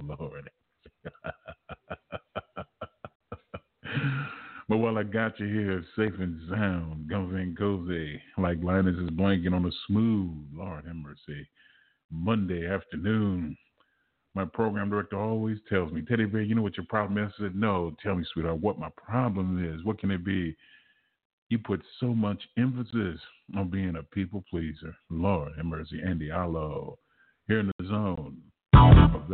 [0.08, 0.50] Lord.
[4.68, 9.10] but while I got you here safe and sound, comfy and cozy, like Linus is
[9.10, 11.46] blanking on a smooth, Lord have mercy,
[12.10, 13.56] Monday afternoon,
[14.34, 17.32] my program director always tells me, Teddy Bear, you know what your problem is?
[17.38, 19.84] I said, No, tell me, sweetheart, what my problem is.
[19.84, 20.56] What can it be?
[21.54, 23.20] You put so much emphasis
[23.56, 24.92] on being a people pleaser.
[25.08, 26.98] Lord have mercy, Andy Allo,
[27.46, 28.38] here in the zone
[28.74, 29.28] of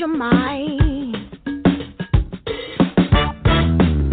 [0.05, 1.15] your mind.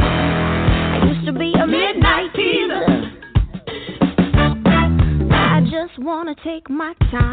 [0.01, 3.11] I used to be a midnight teaser.
[5.33, 7.32] I just wanna take my time.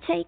[0.00, 0.27] facilitate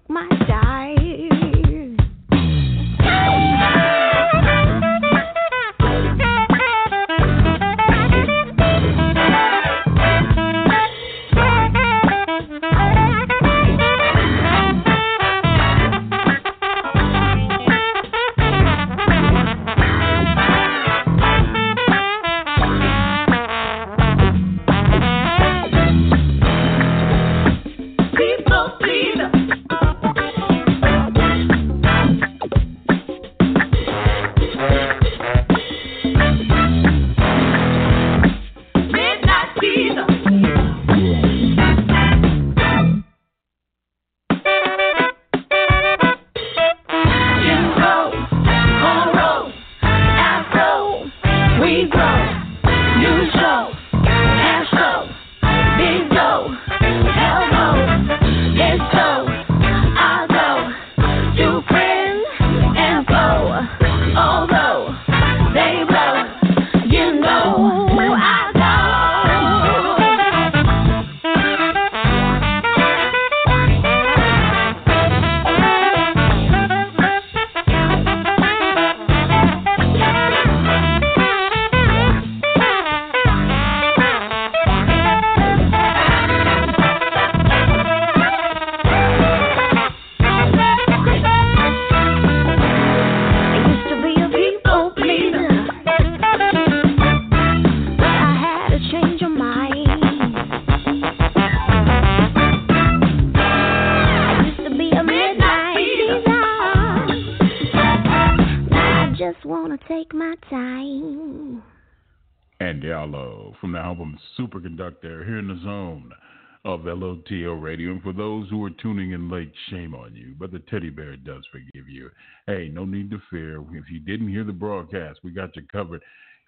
[117.31, 117.91] LOTL Radio.
[117.93, 120.35] And for those who are tuning in late, shame on you.
[120.39, 122.11] But the teddy bear does forgive you.
[122.47, 123.61] Hey, no need to fear.
[123.73, 126.03] If you didn't hear the broadcast, we got you covered.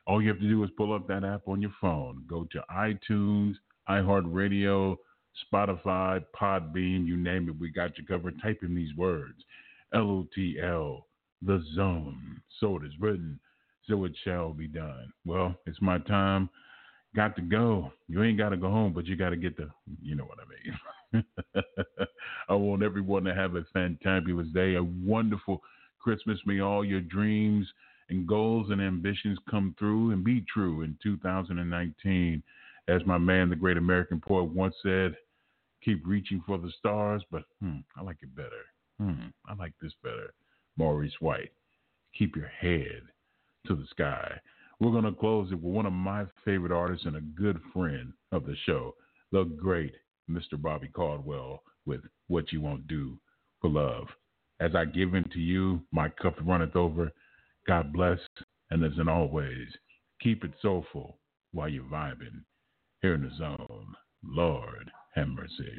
[0.07, 2.25] All you have to do is pull up that app on your phone.
[2.29, 3.55] Go to iTunes,
[3.89, 4.97] iHeartRadio,
[5.53, 7.59] Spotify, Podbean, you name it.
[7.59, 8.41] We got you covered.
[8.43, 9.43] Type in these words
[9.95, 11.03] LOTL,
[11.43, 12.41] the zone.
[12.61, 13.39] So it is written,
[13.89, 15.13] so it shall be done.
[15.25, 16.51] Well, it's my time.
[17.15, 17.93] Got to go.
[18.09, 19.69] You ain't got to go home, but you got to get the,
[20.03, 21.25] you know what I mean.
[22.49, 25.63] I want everyone to have a fantabulous day, a wonderful
[25.99, 26.39] Christmas.
[26.47, 27.67] May all your dreams
[28.09, 32.43] and goals and ambitions come through and be true in 2019.
[32.89, 35.15] As my man, the great American poet, once said,
[35.85, 38.65] keep reaching for the stars, but hmm, I like it better.
[38.99, 40.33] Hmm, I like this better.
[40.77, 41.53] Maurice White,
[42.17, 43.03] keep your head
[43.67, 44.41] to the sky.
[44.83, 48.13] We're going to close it with one of my favorite artists and a good friend
[48.33, 48.97] of the show,
[49.31, 49.95] the great
[50.29, 50.61] Mr.
[50.61, 53.17] Bobby Caldwell, with What You Won't Do
[53.61, 54.09] for Love.
[54.59, 57.13] As I give in to you, my cup runneth over.
[57.65, 58.19] God bless,
[58.73, 59.69] and as in always,
[60.21, 61.21] keep it soulful
[61.53, 62.43] while you're vibing
[63.03, 63.95] here in the zone.
[64.25, 65.79] Lord have mercy.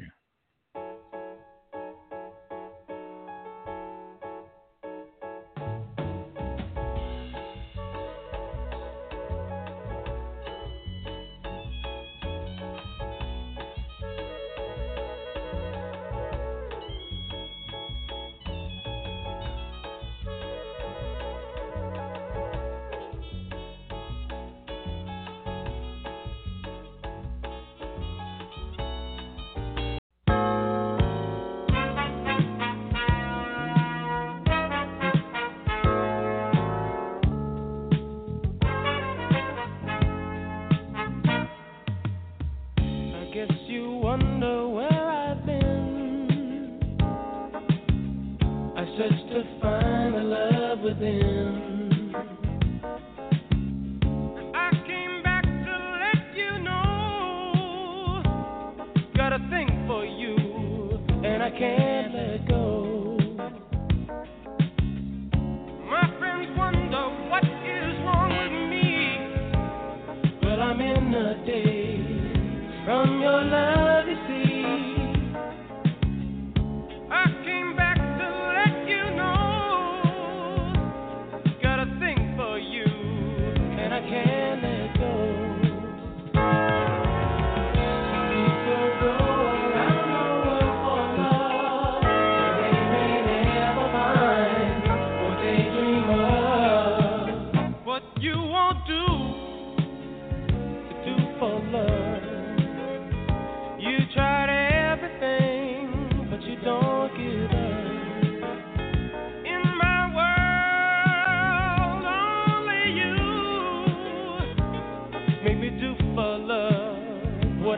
[72.86, 73.73] from your love.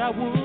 [0.06, 0.44] I would.